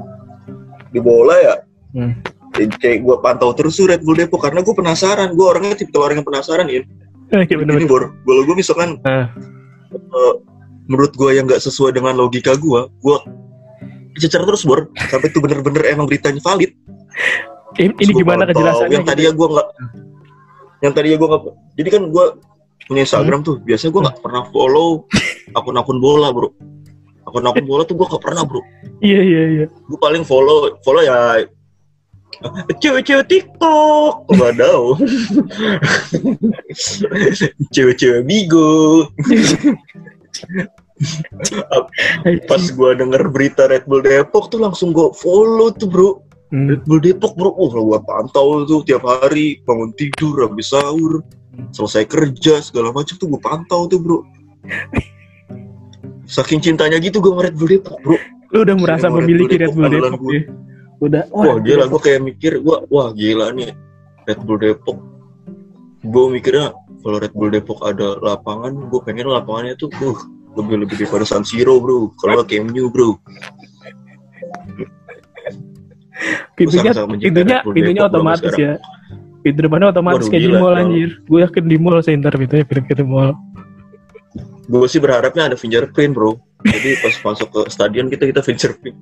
di 0.89 1.01
bola 1.03 1.37
ya. 1.37 1.55
Hmm. 1.93 2.17
Jadi 2.55 2.71
kayak 2.79 2.99
gue 3.03 3.17
pantau 3.19 3.51
terus 3.53 3.77
tuh 3.77 3.91
Red 3.91 4.07
Bull 4.07 4.15
Depok 4.15 4.47
karena 4.47 4.63
gue 4.63 4.73
penasaran. 4.73 5.35
Gue 5.35 5.47
orangnya 5.51 5.75
tipe 5.75 5.99
orang 5.99 6.23
yang 6.23 6.27
penasaran 6.27 6.71
ya. 6.71 6.87
Ini 7.35 7.85
bor, 7.91 8.15
kalau 8.23 8.43
gue 8.47 8.57
misalkan 8.57 9.03
Nah. 9.03 9.27
eh, 9.91 10.35
menurut 10.87 11.11
gue 11.19 11.31
yang 11.35 11.51
nggak 11.51 11.59
sesuai 11.59 11.99
dengan 11.99 12.15
logika 12.15 12.55
gue, 12.55 12.81
gue 13.03 13.17
cecer 14.23 14.47
terus 14.47 14.63
bor 14.63 14.87
sampai 15.11 15.35
itu 15.35 15.43
bener-bener 15.43 15.83
emang 15.91 16.07
beritanya 16.07 16.39
valid. 16.47 16.71
Ini, 17.75 17.91
ini 17.99 18.13
gimana 18.15 18.47
kejelasannya? 18.47 18.95
Yang 18.95 19.05
tadinya 19.11 19.33
gue 19.35 19.47
nggak, 19.51 19.69
yang 20.87 20.93
tadinya 20.95 21.17
gue 21.19 21.29
nggak. 21.35 21.43
Jadi 21.75 21.89
kan 21.91 22.03
gue 22.15 22.27
punya 22.87 23.03
Instagram 23.05 23.41
tuh. 23.45 23.57
Biasanya 23.63 23.91
gue 23.93 24.03
nggak 24.07 24.19
pernah 24.21 24.43
follow 24.51 25.09
akun-akun 25.57 25.99
bola 25.99 26.29
bro. 26.31 26.49
Akun-akun 27.25 27.65
bola 27.65 27.83
tuh 27.89 27.97
gue 27.97 28.07
nggak 28.07 28.25
pernah 28.25 28.45
bro. 28.45 28.61
Iya 29.05 29.21
iya 29.21 29.43
iya. 29.61 29.67
gue 29.69 29.99
paling 30.01 30.25
follow 30.25 30.73
follow 30.81 31.05
ya 31.05 31.45
cewek-cewek 32.83 33.27
TikTok 33.31 34.27
waduh 34.27 34.97
cewek-cewek 37.75 38.23
bigo 38.27 39.07
pas 42.51 42.63
gue 42.63 42.91
denger 42.97 43.23
berita 43.31 43.71
Red 43.71 43.87
Bull 43.87 44.03
Depok 44.03 44.51
tuh 44.51 44.63
langsung 44.63 44.95
gue 44.95 45.11
follow 45.15 45.71
tuh 45.75 45.91
bro 45.91 46.11
Hmm. 46.53 46.71
Red 46.71 46.87
Bull 46.87 47.03
Depok 47.03 47.35
bro 47.35 47.51
oh 47.51 47.67
gue 47.67 47.99
pantau 48.07 48.63
tuh 48.63 48.87
tiap 48.87 49.03
hari 49.03 49.59
bangun 49.67 49.91
tidur 49.99 50.47
habis 50.47 50.71
sahur 50.71 51.19
selesai 51.75 52.05
kerja 52.07 52.61
segala 52.63 52.91
macam 52.91 53.15
tuh 53.19 53.29
gue 53.31 53.41
pantau 53.41 53.87
tuh 53.91 53.99
bro 54.01 54.21
saking 56.25 56.61
cintanya 56.63 56.97
gitu 56.99 57.21
gue 57.21 57.33
Red 57.33 57.57
Bull 57.57 57.69
Depok 57.69 57.99
bro 58.01 58.17
Lu 58.55 58.63
udah 58.63 58.77
merasa 58.79 59.11
memiliki 59.11 59.59
Red 59.59 59.75
Bull 59.75 59.91
Depok 59.91 60.15
Depok 60.15 60.31
ya? 60.31 60.43
Udah. 61.03 61.23
Wah 61.35 61.59
gila, 61.59 61.85
gue 61.91 62.01
kayak 62.01 62.21
mikir, 62.23 62.53
gua 62.63 62.87
wah 62.87 63.11
gila 63.11 63.51
nih 63.51 63.75
Red 64.31 64.41
Bull 64.47 64.63
Depok. 64.63 64.99
Gue 66.07 66.25
mikirnya 66.31 66.71
kalau 67.03 67.19
Red 67.19 67.35
Bull 67.35 67.51
Depok 67.51 67.83
ada 67.83 68.15
lapangan, 68.23 68.73
gue 68.87 69.01
pengen 69.03 69.27
lapangannya 69.27 69.75
tuh, 69.75 69.91
uh, 69.99 70.17
lebih 70.55 70.87
lebih 70.87 70.97
daripada 71.03 71.27
San 71.27 71.43
Siro 71.43 71.83
bro. 71.83 72.15
Kalau 72.23 72.47
Camp 72.47 72.71
Nou 72.71 72.89
bro. 72.95 73.19
pintunya 76.55 76.95
pintunya 76.95 77.59
pintunya 77.67 78.03
otomatis 78.07 78.55
sekarang. 78.55 78.79
ya. 78.79 79.04
Pintu 79.45 79.61
depannya 79.61 79.93
otomatis 79.93 80.25
Waduh, 80.25 80.33
kayak 80.33 80.43
di 80.49 80.51
mall 80.57 80.73
anjir. 80.73 81.11
Gue 81.29 81.45
yakin 81.45 81.65
di 81.69 81.77
mall 81.77 82.01
saya 82.01 82.17
ntar 82.17 82.33
pintunya 82.41 82.65
pintu 82.65 82.97
di 82.97 83.05
mall. 83.05 83.37
Gue 84.65 84.89
sih 84.89 84.97
berharapnya 84.97 85.53
ada 85.53 85.57
fingerprint 85.61 86.17
bro. 86.17 86.41
Jadi 86.65 86.97
pas 87.05 87.13
masuk 87.29 87.53
ke 87.53 87.61
stadion 87.69 88.09
kita 88.09 88.25
kita 88.25 88.41
fingerprint. 88.41 88.97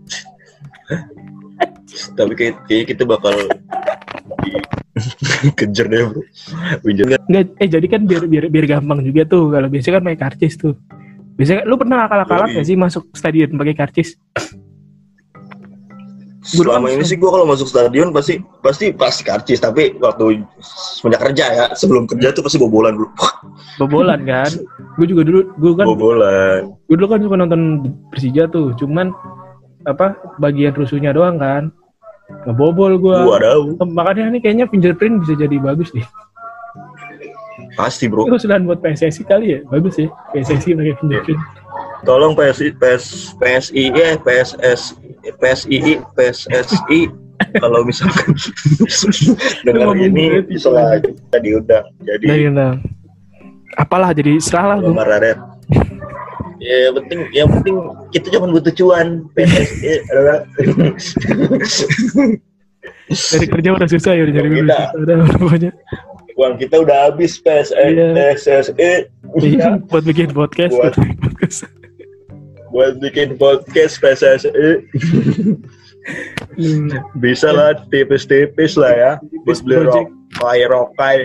Tapi 2.19 2.33
kayak 2.35 2.67
kayaknya 2.67 2.87
kita 2.91 3.03
bakal 3.07 3.35
dikejar 5.47 5.87
deh 5.95 6.11
bro. 6.11 6.23
Enggak, 6.91 7.47
eh 7.63 7.69
jadi 7.71 7.87
kan 7.87 8.03
biar 8.11 8.27
biar 8.27 8.51
biar 8.51 8.67
gampang 8.67 9.07
juga 9.07 9.23
tuh 9.23 9.55
kalau 9.55 9.71
biasanya 9.71 9.95
kan 9.95 10.03
pakai 10.11 10.21
karcis 10.27 10.59
tuh. 10.59 10.75
Biasanya 11.39 11.71
lu 11.71 11.79
pernah 11.79 12.11
akal-akalan 12.11 12.51
gak 12.59 12.67
sih 12.67 12.75
masuk 12.75 13.15
stadion 13.15 13.55
pakai 13.55 13.79
karcis? 13.79 14.19
Selama 16.43 16.91
ini 16.91 17.07
sih. 17.07 17.15
gue 17.15 17.31
kalau 17.31 17.47
masuk 17.47 17.71
stadion 17.71 18.11
pasti 18.11 18.43
pasti 18.59 18.91
pasti 18.91 19.23
karcis 19.23 19.63
tapi 19.63 19.95
waktu 20.03 20.43
semenjak 20.99 21.31
kerja 21.31 21.45
ya 21.55 21.65
sebelum 21.79 22.11
kerja 22.11 22.35
tuh 22.35 22.43
pasti 22.43 22.59
bobolan 22.59 22.99
dulu. 22.99 23.15
Bobolan 23.79 24.27
kan? 24.27 24.51
gue 24.99 25.07
juga 25.07 25.23
dulu 25.23 25.41
gue 25.55 25.73
kan 25.79 25.87
Bobolan. 25.87 26.61
gue 26.91 26.97
dulu 26.99 27.07
kan 27.09 27.21
suka 27.23 27.37
nonton 27.39 27.63
Persija 28.11 28.51
tuh 28.51 28.75
cuman 28.77 29.15
apa 29.87 30.19
bagian 30.37 30.75
rusuhnya 30.75 31.15
doang 31.15 31.39
kan 31.39 31.71
ngebobol 32.45 32.99
gue 32.99 33.19
makanya 33.87 34.35
nih 34.35 34.41
kayaknya 34.43 34.67
fingerprint 34.69 35.23
bisa 35.23 35.35
jadi 35.39 35.57
bagus 35.63 35.91
deh 35.95 36.05
Pasti 37.73 38.05
bro. 38.05 38.29
itu 38.29 38.37
usulan 38.37 38.69
buat 38.69 38.85
PSSI 38.85 39.23
kali 39.25 39.47
ya 39.57 39.59
bagus 39.71 39.97
ya 39.97 40.09
PSSI 40.37 40.77
pakai 40.77 40.95
fingerprint 41.01 41.41
Tolong 42.03 42.35
PSI, 42.35 42.75
PS, 42.75 43.35
PSI, 43.39 43.85
eh, 43.95 44.15
PSS, 44.19 44.99
PSI, 45.39 46.03
PSSI. 46.19 47.01
Kalau 47.63 47.83
misalkan 47.83 48.35
dengar 49.67 49.95
ini 49.99 50.43
bisa 50.47 50.71
kita 51.03 51.39
diundang. 51.43 51.87
Jadi 52.07 52.27
dari 52.27 52.47
nah, 52.51 52.79
apalah 53.79 54.15
jadi 54.15 54.39
serah 54.39 54.75
lah 54.75 54.79
gue 54.83 54.95
Raret. 54.95 55.39
Ya 56.63 56.87
yang 56.87 56.95
penting, 56.95 57.21
yang 57.35 57.49
penting 57.51 57.75
kita 58.15 58.39
cuma 58.39 58.47
butuh 58.55 58.71
cuan. 58.71 59.27
PSSI 59.35 60.07
adalah 60.15 60.47
dari 63.35 63.47
kerja 63.51 63.69
udah 63.75 63.89
susah 63.91 64.13
ya 64.15 64.31
Kita. 64.31 64.47
susah 64.47 64.83
udah 64.95 65.17
pokoknya 65.43 65.71
uang 66.39 66.55
kita 66.57 66.77
udah 66.81 67.11
habis 67.11 67.37
PSSI, 67.43 67.75
Iya. 67.93 68.07
PSSI. 68.15 68.91
Iya, 69.43 69.69
buat 69.91 70.05
bikin 70.07 70.31
podcast 70.31 70.75
Buat- 70.77 70.97
buat 72.73 72.99
bikin 72.99 73.37
podcast 73.37 74.01
PSSI 74.01 74.83
bisa 77.21 77.49
lah 77.53 77.79
tipis-tipis 77.93 78.75
lah 78.81 78.93
ya. 78.97 79.13
Buat 79.47 79.61
beli 79.63 79.77
rokai 79.87 80.61
rokai. 80.67 81.19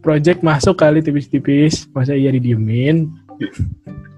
Project 0.00 0.40
masuk 0.40 0.78
kali 0.78 1.02
tipis-tipis. 1.02 1.90
Masa 1.92 2.14
iya 2.14 2.30
didiemin 2.30 3.10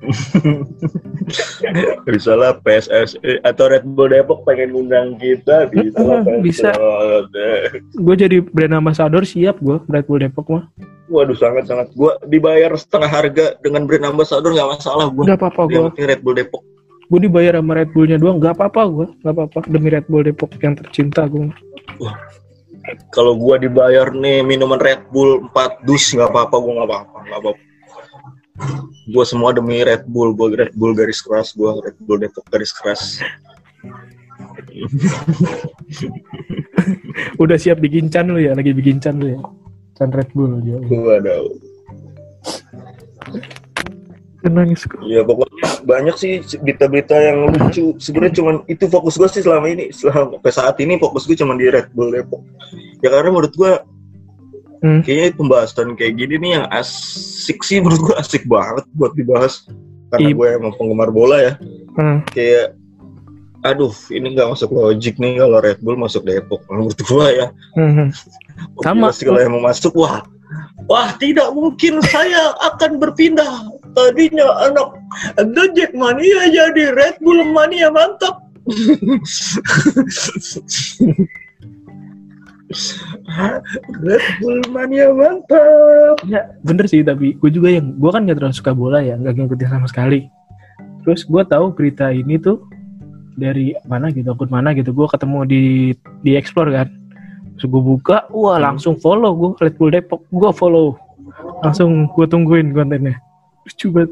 bisa 2.09 2.33
lah 2.39 2.59
PSSI 2.63 3.43
atau 3.43 3.65
Red 3.71 3.85
Bull 3.85 4.15
Depok 4.15 4.47
pengen 4.47 4.75
ngundang 4.75 5.19
kita 5.19 5.67
bisa 5.73 6.01
lah 6.03 6.23
Bisa. 6.41 6.71
PSSI. 6.73 7.99
gue 7.99 8.17
jadi 8.17 8.37
brand 8.43 8.79
ambassador 8.79 9.23
siap 9.27 9.59
gue 9.61 9.79
Red 9.91 10.07
Bull 10.07 10.23
Depok 10.23 10.47
mah. 10.49 10.67
Waduh 11.07 11.39
sangat 11.39 11.71
sangat 11.71 11.95
gua 11.95 12.19
dibayar 12.27 12.75
setengah 12.75 13.07
harga 13.07 13.55
dengan 13.63 13.87
brand 13.87 14.11
ambassador 14.11 14.51
nggak 14.51 14.75
masalah 14.75 15.07
gua. 15.15 15.31
Nggak 15.31 15.39
apa-apa 15.39 15.63
gue 15.71 16.03
Red 16.03 16.21
Bull 16.27 16.35
Depok. 16.35 16.63
Gue 17.07 17.23
dibayar 17.23 17.63
sama 17.63 17.79
Red 17.79 17.95
Bullnya 17.95 18.19
doang 18.19 18.43
nggak 18.43 18.59
apa-apa 18.59 18.83
gue 18.91 19.07
nggak 19.23 19.35
apa-apa. 19.39 19.59
Demi 19.71 19.89
Red 19.95 20.11
Bull 20.11 20.27
Depok 20.27 20.51
yang 20.59 20.75
tercinta 20.75 21.31
gue 21.31 21.47
kalau 23.11 23.35
gua 23.35 23.59
dibayar 23.59 24.15
nih 24.15 24.47
minuman 24.47 24.79
Red 24.79 25.11
Bull 25.11 25.43
4 25.51 25.87
dus 25.87 26.15
nggak 26.15 26.31
apa-apa 26.31 26.57
gua 26.63 26.73
nggak 26.83 26.89
apa-apa 26.91 27.19
nggak 27.27 27.41
apa-apa 27.43 27.66
gua 29.11 29.25
semua 29.25 29.53
demi 29.53 29.83
Red 29.83 30.05
Bull 30.09 30.35
gua 30.35 30.51
Red 30.55 30.73
Bull 30.75 30.95
garis 30.97 31.23
keras 31.23 31.57
gua 31.57 31.81
Red 31.83 31.97
Bull 32.03 32.19
Depok 32.23 32.45
garis 32.49 32.73
keras 32.73 33.21
udah 37.43 37.57
siap 37.57 37.81
digincan 37.81 38.29
lu 38.29 38.41
ya 38.41 38.53
lagi 38.53 38.77
bikincan 38.77 39.21
lu 39.21 39.27
ya 39.37 39.41
can 39.97 40.13
Red 40.13 40.31
Bull 40.37 40.61
ya 40.65 40.79
waduh 40.81 41.49
nangis 44.47 44.87
gue 44.87 45.03
Ya 45.07 45.27
pokoknya 45.27 45.83
banyak 45.83 46.17
sih 46.19 46.33
berita-berita 46.63 47.17
yang 47.19 47.51
lucu. 47.51 47.99
Sebenarnya 47.99 48.35
cuman 48.39 48.57
itu 48.71 48.87
fokus 48.87 49.19
gue 49.19 49.29
sih 49.31 49.43
selama 49.43 49.67
ini. 49.71 49.91
Selama 49.91 50.39
sampai 50.39 50.53
saat 50.55 50.77
ini 50.83 50.99
fokus 51.03 51.27
gue 51.27 51.37
cuma 51.39 51.59
di 51.59 51.67
Red 51.67 51.91
Bull 51.91 52.15
Depok. 52.15 52.43
Ya 53.03 53.11
karena 53.11 53.35
menurut 53.35 53.55
gue 53.55 53.73
hmm. 54.83 55.01
kayaknya 55.05 55.37
pembahasan 55.37 55.95
kayak 55.95 56.19
gini 56.19 56.35
nih 56.41 56.51
yang 56.61 56.67
asik 56.73 57.63
sih 57.63 57.81
menurut 57.81 58.13
gue 58.13 58.17
asik 58.19 58.45
banget 58.49 58.85
buat 58.97 59.13
dibahas. 59.15 59.69
Karena 60.07 60.31
Iya. 60.31 60.37
gue 60.39 60.49
emang 60.63 60.73
penggemar 60.79 61.11
bola 61.11 61.37
ya. 61.43 61.53
Hmm. 61.99 62.23
Kayak 62.31 62.79
aduh 63.67 63.91
ini 64.15 64.31
nggak 64.37 64.55
masuk 64.55 64.71
logik 64.71 65.19
nih 65.19 65.43
kalau 65.43 65.59
Red 65.59 65.83
Bull 65.83 65.99
masuk 65.99 66.23
Depok 66.23 66.63
menurut 66.71 66.95
gue 66.95 67.27
ya. 67.35 67.51
Hmm. 67.75 68.15
Sama. 68.85 69.11
Sih 69.11 69.27
kalau 69.27 69.43
yang 69.43 69.59
mau 69.59 69.67
masuk 69.67 69.91
wah 69.99 70.23
wah 70.87 71.11
tidak 71.19 71.51
mungkin 71.51 71.99
saya 72.07 72.55
akan 72.73 73.03
berpindah 73.03 73.67
tadinya 73.97 74.47
anak 74.71 74.95
The 75.41 75.73
Jackmania 75.75 76.53
jadi 76.53 76.95
Red 76.95 77.17
Bull 77.25 77.43
Mania 77.51 77.91
mantap 77.91 78.47
Red 84.03 84.25
Bull 84.43 84.59
Mania 84.75 85.15
mantap 85.15 86.19
Ya 86.27 86.51
bener 86.67 86.91
sih 86.91 87.07
tapi 87.07 87.39
gue 87.39 87.51
juga 87.55 87.71
yang 87.71 87.95
gue 87.95 88.11
kan 88.11 88.27
gak 88.27 88.43
terlalu 88.43 88.57
suka 88.59 88.75
bola 88.75 88.99
ya 88.99 89.15
nggak 89.15 89.39
ngikutin 89.39 89.71
sama 89.71 89.87
sekali. 89.87 90.27
Terus 91.07 91.23
gue 91.23 91.43
tahu 91.47 91.71
berita 91.71 92.11
ini 92.11 92.35
tuh 92.43 92.59
dari 93.39 93.77
mana 93.87 94.11
gitu 94.11 94.33
akun 94.35 94.51
mana 94.51 94.75
gitu 94.75 94.91
gue 94.91 95.07
ketemu 95.07 95.39
di 95.47 95.63
di 96.27 96.35
explore 96.35 96.75
kan. 96.75 96.89
Terus 97.57 97.71
gue 97.71 97.83
buka, 97.83 98.29
wah 98.35 98.59
langsung 98.61 98.99
follow 98.99 99.33
gue 99.33 99.51
Red 99.63 99.75
Bull 99.79 99.95
Depok 99.95 100.27
gue 100.29 100.51
follow 100.53 100.99
langsung 101.63 102.11
gue 102.11 102.27
tungguin 102.27 102.75
kontennya. 102.75 103.17
Lucu 103.63 103.87
banget. 103.95 104.11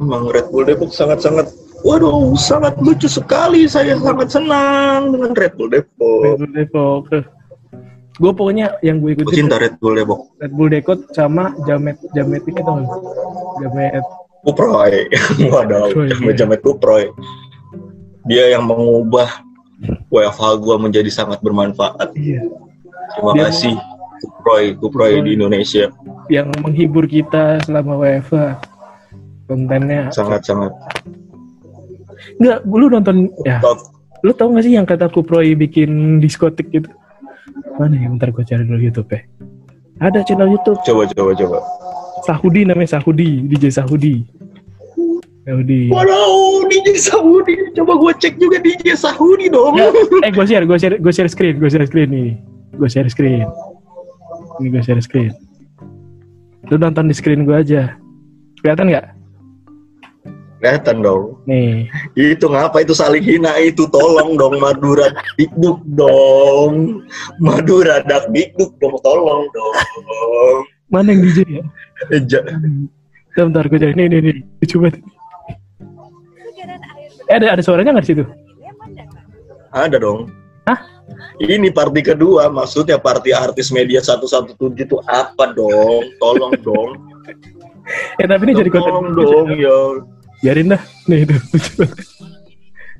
Emang 0.00 0.28
Red 0.32 0.48
Bull 0.48 0.64
Depok 0.64 0.90
sangat-sangat 0.92 1.65
Waduh, 1.86 2.34
sangat 2.34 2.74
lucu 2.82 3.06
sekali. 3.06 3.70
Saya 3.70 3.94
sangat 3.96 4.34
senang 4.34 5.14
dengan 5.14 5.30
Red 5.38 5.54
Bull 5.54 5.70
Red 5.70 5.86
Depok. 5.86 6.34
Bull 6.34 6.50
Depok. 6.50 7.02
Gue 8.16 8.32
pokoknya 8.32 8.74
yang 8.82 8.98
gue 8.98 9.14
Gue 9.14 9.22
ikutin 9.22 9.46
cinta 9.46 9.56
Red 9.62 9.78
Bull 9.78 9.94
Depok. 9.94 10.34
Red 10.42 10.50
Bull 10.50 10.66
Depok 10.66 10.98
sama 11.14 11.54
Jamet 11.62 11.94
Jamet 12.10 12.42
ini 12.42 12.60
tau 12.60 12.82
gak? 12.82 13.00
Jamet 13.62 14.02
Kuproy. 14.42 14.94
Waduh, 15.54 15.86
iya. 16.10 16.34
Jamet 16.34 16.58
Kuproy. 16.58 17.06
Dia 18.26 18.58
yang 18.58 18.66
mengubah 18.66 19.30
WFH 20.10 20.42
gua 20.58 20.76
menjadi 20.82 21.06
sangat 21.06 21.38
bermanfaat. 21.38 22.10
iya 22.18 22.42
Terima 23.14 23.32
Dia- 23.38 23.46
kasih 23.46 23.74
Kuproy, 24.16 24.64
Kuproy 24.74 25.12
di 25.22 25.38
Indonesia. 25.38 25.86
yang 26.26 26.50
menghibur 26.58 27.06
kita 27.06 27.62
selama 27.62 27.94
WFA 28.02 28.58
kontennya 29.46 30.10
Sangat-sangat 30.10 30.74
Enggak, 32.36 32.58
lu 32.68 32.86
nonton 32.92 33.16
ya. 33.48 33.58
Lu 34.24 34.32
tau 34.32 34.50
gak 34.52 34.64
sih 34.64 34.74
yang 34.74 34.88
kata 34.88 35.08
Kuproy 35.12 35.54
bikin 35.54 36.18
diskotik 36.18 36.68
gitu? 36.72 36.88
Mana 37.76 37.96
ya? 37.96 38.08
Bentar 38.08 38.32
gue 38.32 38.44
cari 38.44 38.64
dulu 38.64 38.80
YouTube 38.80 39.08
ya. 39.12 39.20
Ada 39.96 40.20
channel 40.28 40.52
YouTube 40.52 40.76
Coba, 40.84 41.08
coba, 41.08 41.32
coba. 41.32 41.58
Sahudi 42.28 42.68
namanya 42.68 43.00
Sahudi, 43.00 43.44
DJ 43.48 43.72
Sahudi. 43.72 44.26
Sahudi. 45.46 45.94
Waduh, 45.94 46.66
DJ 46.66 46.98
Saudi. 46.98 47.54
Coba 47.78 47.94
gua 47.94 48.12
cek 48.18 48.34
juga 48.42 48.58
DJ 48.58 48.98
Saudi 48.98 49.46
dong. 49.46 49.78
Ya, 49.78 49.94
eh 50.26 50.30
gue 50.34 50.42
share, 50.42 50.66
gue 50.66 50.74
share, 50.74 50.98
gue 50.98 51.12
share 51.14 51.30
screen, 51.30 51.54
gue 51.62 51.70
share 51.70 51.86
screen 51.86 52.10
nih. 52.10 52.30
Gue 52.74 52.88
share 52.90 53.06
screen. 53.06 53.46
Ini 54.58 54.66
gue 54.74 54.82
share 54.82 54.98
screen. 54.98 55.30
Lu 56.66 56.76
nonton 56.82 57.06
di 57.06 57.14
screen 57.14 57.46
gue 57.46 57.54
aja. 57.54 57.94
Kelihatan 58.58 58.90
nggak? 58.90 59.06
Kelihatan 60.56 61.04
dong. 61.04 61.36
Nih. 61.44 61.84
Itu 62.16 62.48
ngapa 62.48 62.80
itu 62.80 62.96
saling 62.96 63.20
hina 63.20 63.60
itu 63.60 63.84
tolong 63.92 64.40
dong 64.40 64.56
Madura 64.56 65.12
Dikduk 65.36 65.84
dong. 65.92 67.04
Madura 67.36 68.00
Dak 68.00 68.32
Dikduk 68.32 68.72
dong 68.80 68.96
tolong 69.04 69.44
dong. 69.52 69.74
Mana 70.88 71.12
yang 71.12 71.20
DJ 71.28 71.38
ya? 71.60 71.64
Ja- 72.24 72.46
bentar 73.36 73.68
gue 73.68 73.76
cari. 73.76 73.92
Nih, 73.92 74.08
nih, 74.08 74.20
nih. 74.24 74.36
Coba. 74.64 74.88
Eh, 77.26 77.34
ada, 77.36 77.58
ada 77.58 77.62
suaranya 77.62 77.92
nggak 77.98 78.06
di 78.06 78.10
situ? 78.16 78.24
Ada 79.76 80.00
dong. 80.00 80.32
Hah? 80.64 80.80
Ini 81.36 81.68
party 81.68 82.00
kedua, 82.00 82.48
maksudnya 82.48 82.96
party 82.96 83.36
artis 83.36 83.68
media 83.68 84.00
117 84.00 84.56
itu 84.72 84.96
apa 85.04 85.52
dong? 85.52 86.16
Tolong 86.16 86.52
dong. 86.64 86.90
Eh, 88.18 88.26
tapi 88.26 88.50
ini 88.50 88.58
jadi 88.58 88.66
konten. 88.66 89.14
Tolong 89.14 89.14
dong 89.14 89.48
ya. 89.62 89.78
Biarin 90.40 90.72
dah. 90.72 90.82
Nih, 91.06 91.24
itu. 91.24 91.36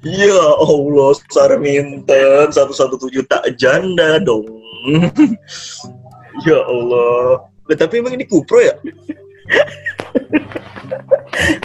Ya 0.06 0.38
Allah, 0.56 1.10
Sarminten 1.28 2.46
117 2.48 2.94
tak 3.26 3.42
janda 3.58 4.22
dong. 4.22 4.46
ya 6.44 6.58
Allah. 6.62 7.42
Lah, 7.66 7.76
tapi 7.76 7.98
emang 7.98 8.14
ini 8.14 8.22
Kupro 8.22 8.62
ya? 8.62 8.74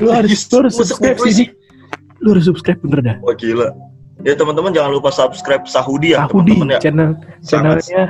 Lu 0.02 0.10
harus, 0.10 0.42
lu 0.50 0.56
harus 0.58 0.74
subscribe 0.76 1.18
sih. 1.24 1.54
Lu 2.18 2.34
harus 2.34 2.46
subscribe 2.46 2.82
bener 2.82 3.00
dah. 3.04 3.16
Wah 3.22 3.34
gila. 3.34 3.70
Ya 4.22 4.34
teman-teman 4.34 4.70
jangan 4.70 4.92
lupa 4.92 5.10
subscribe 5.10 5.66
Sahudi 5.66 6.14
ya 6.14 6.26
Sahudi, 6.26 6.54
teman-teman 6.54 6.70
ya. 6.70 6.80
channel 6.80 7.10
Sangat- 7.42 7.82
channelnya 7.86 8.04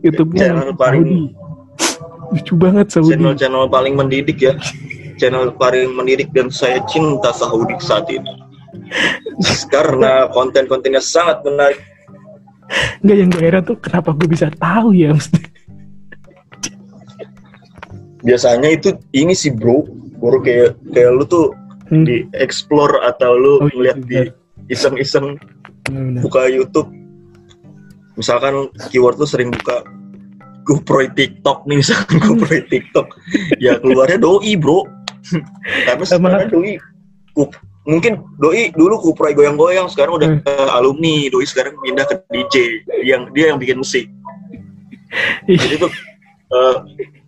YouTube-nya 0.00 0.38
Channel 0.42 0.70
paling- 0.74 1.06
Sahudi. 1.06 1.20
Lucu 2.32 2.54
banget 2.56 2.86
Sahudi. 2.88 3.10
Channel-channel 3.14 3.64
paling 3.68 3.94
mendidik 3.94 4.38
ya. 4.38 4.54
Channel 5.22 5.54
paling 5.54 5.94
mendidik 5.94 6.34
dan 6.34 6.50
saya 6.50 6.82
cinta 6.84 7.30
Sahudi 7.30 7.78
saat 7.78 8.10
ini. 8.10 8.26
Karena 9.72 10.26
konten-kontennya 10.28 10.98
sangat 10.98 11.46
menarik. 11.46 11.78
Enggak 12.98 13.16
yang 13.16 13.30
gue 13.30 13.38
heran 13.40 13.62
tuh 13.62 13.78
kenapa 13.78 14.10
gue 14.12 14.26
bisa 14.26 14.50
tahu 14.52 14.90
ya 14.90 15.14
maksudnya. 15.14 15.46
biasanya 18.22 18.70
itu 18.70 18.88
ini 19.10 19.34
sih 19.34 19.50
bro 19.50 19.82
baru 20.18 20.38
kayak 20.40 20.70
kayak 20.90 21.10
lu 21.12 21.24
tuh 21.24 21.46
Hmm. 21.84 22.08
di 22.08 22.24
explore 22.32 23.04
atau 23.04 23.36
lu 23.36 23.52
Oh, 23.58 23.68
iya, 23.68 23.92
ngeliat 23.92 23.98
di 24.06 24.16
iseng-iseng 24.70 25.36
Bener-bener. 25.84 26.22
buka 26.24 26.48
YouTube 26.48 26.88
misalkan 28.14 28.54
keyword 28.88 29.18
tuh 29.18 29.28
sering 29.28 29.52
buka 29.52 29.84
GoPro 30.64 31.04
TikTok 31.12 31.68
nih 31.68 31.82
misalkan 31.82 32.16
GoPro 32.16 32.48
TikTok 32.64 33.12
ya 33.60 33.76
keluarnya 33.76 34.16
doi 34.16 34.56
bro 34.56 34.88
Sama- 36.04 36.28
sekarang 36.28 36.50
doi 36.50 36.72
kup- 37.32 37.56
mungkin 37.82 38.22
doi 38.36 38.70
dulu 38.70 38.94
Kupro 39.00 39.26
goyang-goyang 39.28 39.86
sekarang 39.86 40.14
udah 40.14 40.28
Hmm. 40.28 40.40
ke 40.40 40.54
alumni. 40.70 41.26
Doi 41.28 41.42
sekarang 41.44 41.74
pindah 41.78 42.04
ke 42.04 42.14
DJ 42.28 42.54
yang 43.02 43.30
dia 43.30 43.50
yang 43.50 43.58
bikin 43.58 43.78
musik. 43.78 44.06
Jadi 45.44 45.74
tuh 45.78 45.90
eh, 46.48 46.76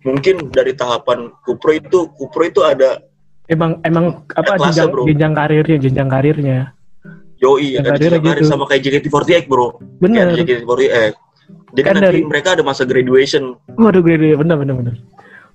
mungkin 0.01 0.49
dari 0.49 0.71
tahapan 0.71 1.29
Kupro 1.41 1.71
itu 1.71 2.07
Kupro 2.11 2.43
itu 2.43 2.61
ada 2.61 3.01
emang 3.45 3.77
emang 3.81 4.25
apa 4.31 4.55
kelasnya, 4.55 4.85
jenjang, 4.85 4.89
bro. 4.89 5.03
jenjang 5.05 5.33
karirnya 5.33 5.77
jenjang 5.77 6.09
karirnya? 6.09 6.59
Yoi, 7.37 7.75
ada 7.75 7.93
jenjang 7.93 8.23
karir 8.23 8.41
gitu. 8.41 8.49
sama 8.49 8.63
kayak 8.65 8.81
JKT48 8.81 9.45
bro. 9.45 9.77
Bener. 9.99 10.31
Kayak 10.31 10.63
JKT48 10.63 11.13
jadi 11.75 11.81
Kan 11.83 11.93
nanti 11.93 12.05
dari- 12.07 12.25
mereka 12.25 12.55
ada 12.55 12.63
masa 12.63 12.87
graduation. 12.87 13.53
Waduh 13.69 13.99
gue 13.99 14.15
bener 14.33 14.55
bener 14.55 14.73
bener 14.73 14.95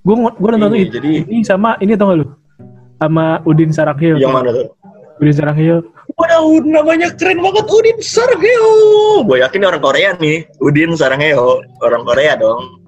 gue 0.01 0.15
gue 0.17 0.51
nonton 0.57 0.73
Ini, 0.73 0.81
itu 0.81 0.93
jadi 0.97 1.11
ini 1.29 1.45
sama 1.45 1.77
ini 1.85 1.93
tau 1.97 2.13
gak 2.13 2.19
lu 2.25 2.27
sama 3.01 3.41
Udin 3.45 3.73
Sarangheyo 3.73 4.17
yang 4.17 4.33
mana 4.33 4.53
tuh 4.53 4.69
Udin 5.21 5.35
Sarangheyo 5.37 5.85
Waduh, 6.19 6.59
namanya 6.67 7.15
keren 7.15 7.39
banget 7.39 7.71
Udin 7.71 8.03
Sarangheyo. 8.03 9.23
Gue 9.25 9.39
yakin 9.41 9.63
orang 9.63 9.79
Korea 9.79 10.11
nih, 10.19 10.43
Udin 10.59 10.99
Sarangheyo, 10.99 11.63
orang 11.81 12.03
Korea 12.03 12.35
dong. 12.35 12.83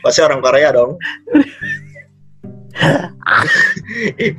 Pasti 0.00 0.22
orang 0.22 0.38
Korea 0.40 0.70
dong. 0.72 0.96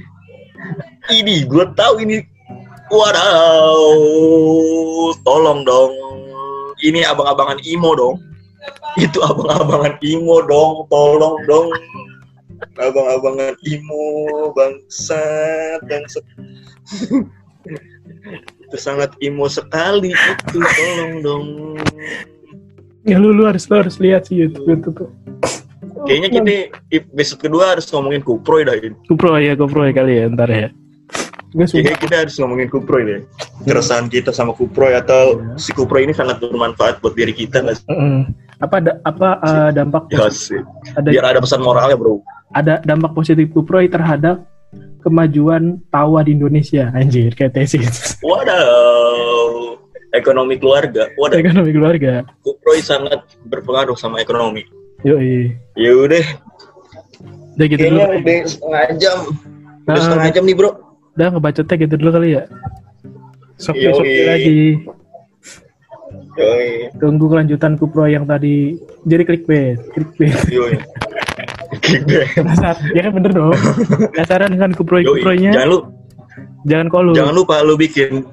Ini 1.11 1.43
gue 1.45 1.65
tahu 1.75 1.99
ini. 2.01 2.23
Waduh, 2.89 5.13
tolong 5.25 5.65
dong. 5.67 5.91
Ini 6.79 7.03
abang-abangan 7.11 7.59
imo 7.67 7.91
dong. 7.93 8.23
Itu 8.99 9.19
abang-abangan 9.25 9.97
imo 10.05 10.43
dong, 10.45 10.87
tolong 10.87 11.37
dong. 11.49 11.69
Abang-abangan 12.79 13.57
imo, 13.67 14.05
bangsat, 14.55 15.83
bangsat. 15.87 16.23
itu 18.73 18.77
sangat 18.81 19.13
imo 19.21 19.45
sekali 19.45 20.09
itu 20.09 20.57
tolong 20.57 21.13
dong 21.21 21.45
ya 23.05 23.19
lu 23.19 23.35
lu 23.35 23.45
harus 23.45 23.67
lu 23.69 23.77
harus 23.77 24.01
lihat 24.01 24.25
sih 24.25 24.41
YouTube 24.41 24.65
itu 24.65 24.89
tuh 24.89 25.09
kayaknya 26.07 26.29
kita 26.33 26.51
episode 26.89 27.39
kedua 27.45 27.77
harus 27.77 27.85
ngomongin 27.91 28.25
kuproy 28.25 28.65
dah 28.65 28.73
ini 28.73 28.95
GoPro 29.05 29.37
ya 29.37 29.53
GoPro 29.53 29.85
ya 29.85 29.93
kali 29.93 30.13
ya 30.17 30.25
ntar 30.31 30.49
ya 30.49 30.73
gue 31.53 31.65
suka 31.69 31.85
kayaknya 31.85 31.99
kita 32.01 32.15
harus 32.25 32.35
ngomongin 32.41 32.67
kuproy 32.73 33.01
deh 33.05 33.21
keresahan 33.69 34.09
kita 34.09 34.33
sama 34.33 34.57
kuproy 34.57 34.97
atau 34.97 35.37
si 35.59 35.69
kuproy 35.69 36.09
ini 36.09 36.17
sangat 36.17 36.41
bermanfaat 36.41 36.97
buat 36.97 37.13
diri 37.13 37.29
kita 37.29 37.61
nggak 37.61 37.77
sih? 37.77 37.85
Mm. 37.93 38.33
Apa 38.55 38.75
da- 38.79 38.99
apa 39.01 39.29
uh, 39.39 39.69
dampak 39.69 40.03
Ya 40.09 40.25
positif, 40.25 40.59
sih. 40.59 40.61
ada 40.93 41.09
biar 41.09 41.25
ada 41.27 41.39
pesan 41.39 41.59
moralnya 41.59 41.95
bro. 41.95 42.21
ada 42.51 42.77
dampak 42.81 43.11
positif 43.13 43.49
GoPro 43.49 43.81
terhadap 43.83 44.45
kemajuan 44.99 45.81
tawa 45.87 46.21
di 46.21 46.31
Indonesia. 46.31 46.87
Anjir 46.91 47.33
kayak 47.33 47.53
tesis. 47.53 48.17
Waduh 48.21 49.75
ekonomi 50.11 50.55
keluarga. 50.55 51.09
Waduh 51.13 51.37
ekonomi 51.37 51.71
keluarga. 51.71 52.23
Kuproy 52.39 52.79
sangat 52.79 53.19
berpengaruh 53.43 53.95
sama 53.95 54.19
ekonomi. 54.19 54.63
Yoi. 55.01 55.51
Yaudah. 55.75 56.23
Udah 57.53 57.65
gitu 57.67 57.83
dulu. 57.83 57.99
kayaknya 57.99 58.17
udah 58.17 58.39
setengah 58.47 58.83
jam. 58.97 59.17
Udah 59.83 59.93
Ah, 59.93 59.99
setengah 59.99 60.29
jam 60.31 60.43
nih 60.43 60.55
bro. 60.55 60.71
Udah 61.13 61.27
ngebacotnya 61.29 61.75
gitu 61.75 61.93
dulu 61.97 62.09
kali 62.11 62.29
ya. 62.31 62.43
Sok 63.55 63.75
Yoi. 63.75 63.85
besok 63.85 64.05
lagi 64.23 64.59
yoi. 66.37 66.89
Tunggu 66.97 67.25
kelanjutan 67.29 67.77
Kupro 67.77 68.05
yang 68.05 68.25
tadi. 68.25 68.77
Jadi 69.05 69.23
clickbait 69.25 69.77
clickbait. 69.93 70.37
Yoi. 70.49 70.75
Dasar, 72.37 72.77
ya 72.93 73.01
kan 73.09 73.11
bener 73.17 73.31
dong. 73.33 73.53
Dasaran 74.13 74.53
kan 74.57 74.71
Kupro 74.73 75.01
Yoi. 75.01 75.21
Kupronya. 75.21 75.51
Jangan 75.53 75.69
lu 75.69 75.79
jangan 76.63 76.87
kolu 76.87 77.11
jangan 77.11 77.35
lupa 77.35 77.59
lu 77.61 77.75
bikin 77.75 78.23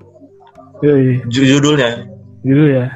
yoi. 0.80 1.20
ju- 1.28 1.46
judulnya. 1.46 2.06
Gitu 2.40 2.64
ya? 2.72 2.86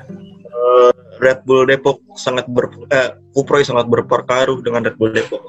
Eh, 0.45 0.91
Red 1.21 1.45
Bull 1.45 1.69
Depok 1.69 2.01
sangat 2.17 2.49
ber 2.49 2.73
eh, 2.89 3.19
Kuproy 3.35 3.67
sangat 3.67 3.89
berpengaruh 3.91 4.61
dengan 4.65 4.85
Red 4.85 4.97
Bull 4.97 5.13
Depok. 5.13 5.43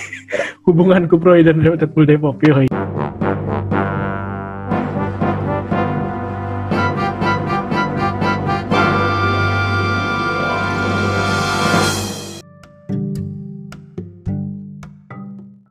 Hubungan 0.66 1.06
Kupro 1.10 1.34
dan 1.42 1.60
Red 1.62 1.90
Bull 1.94 2.06
Depok 2.06 2.38
yoi 2.42 2.66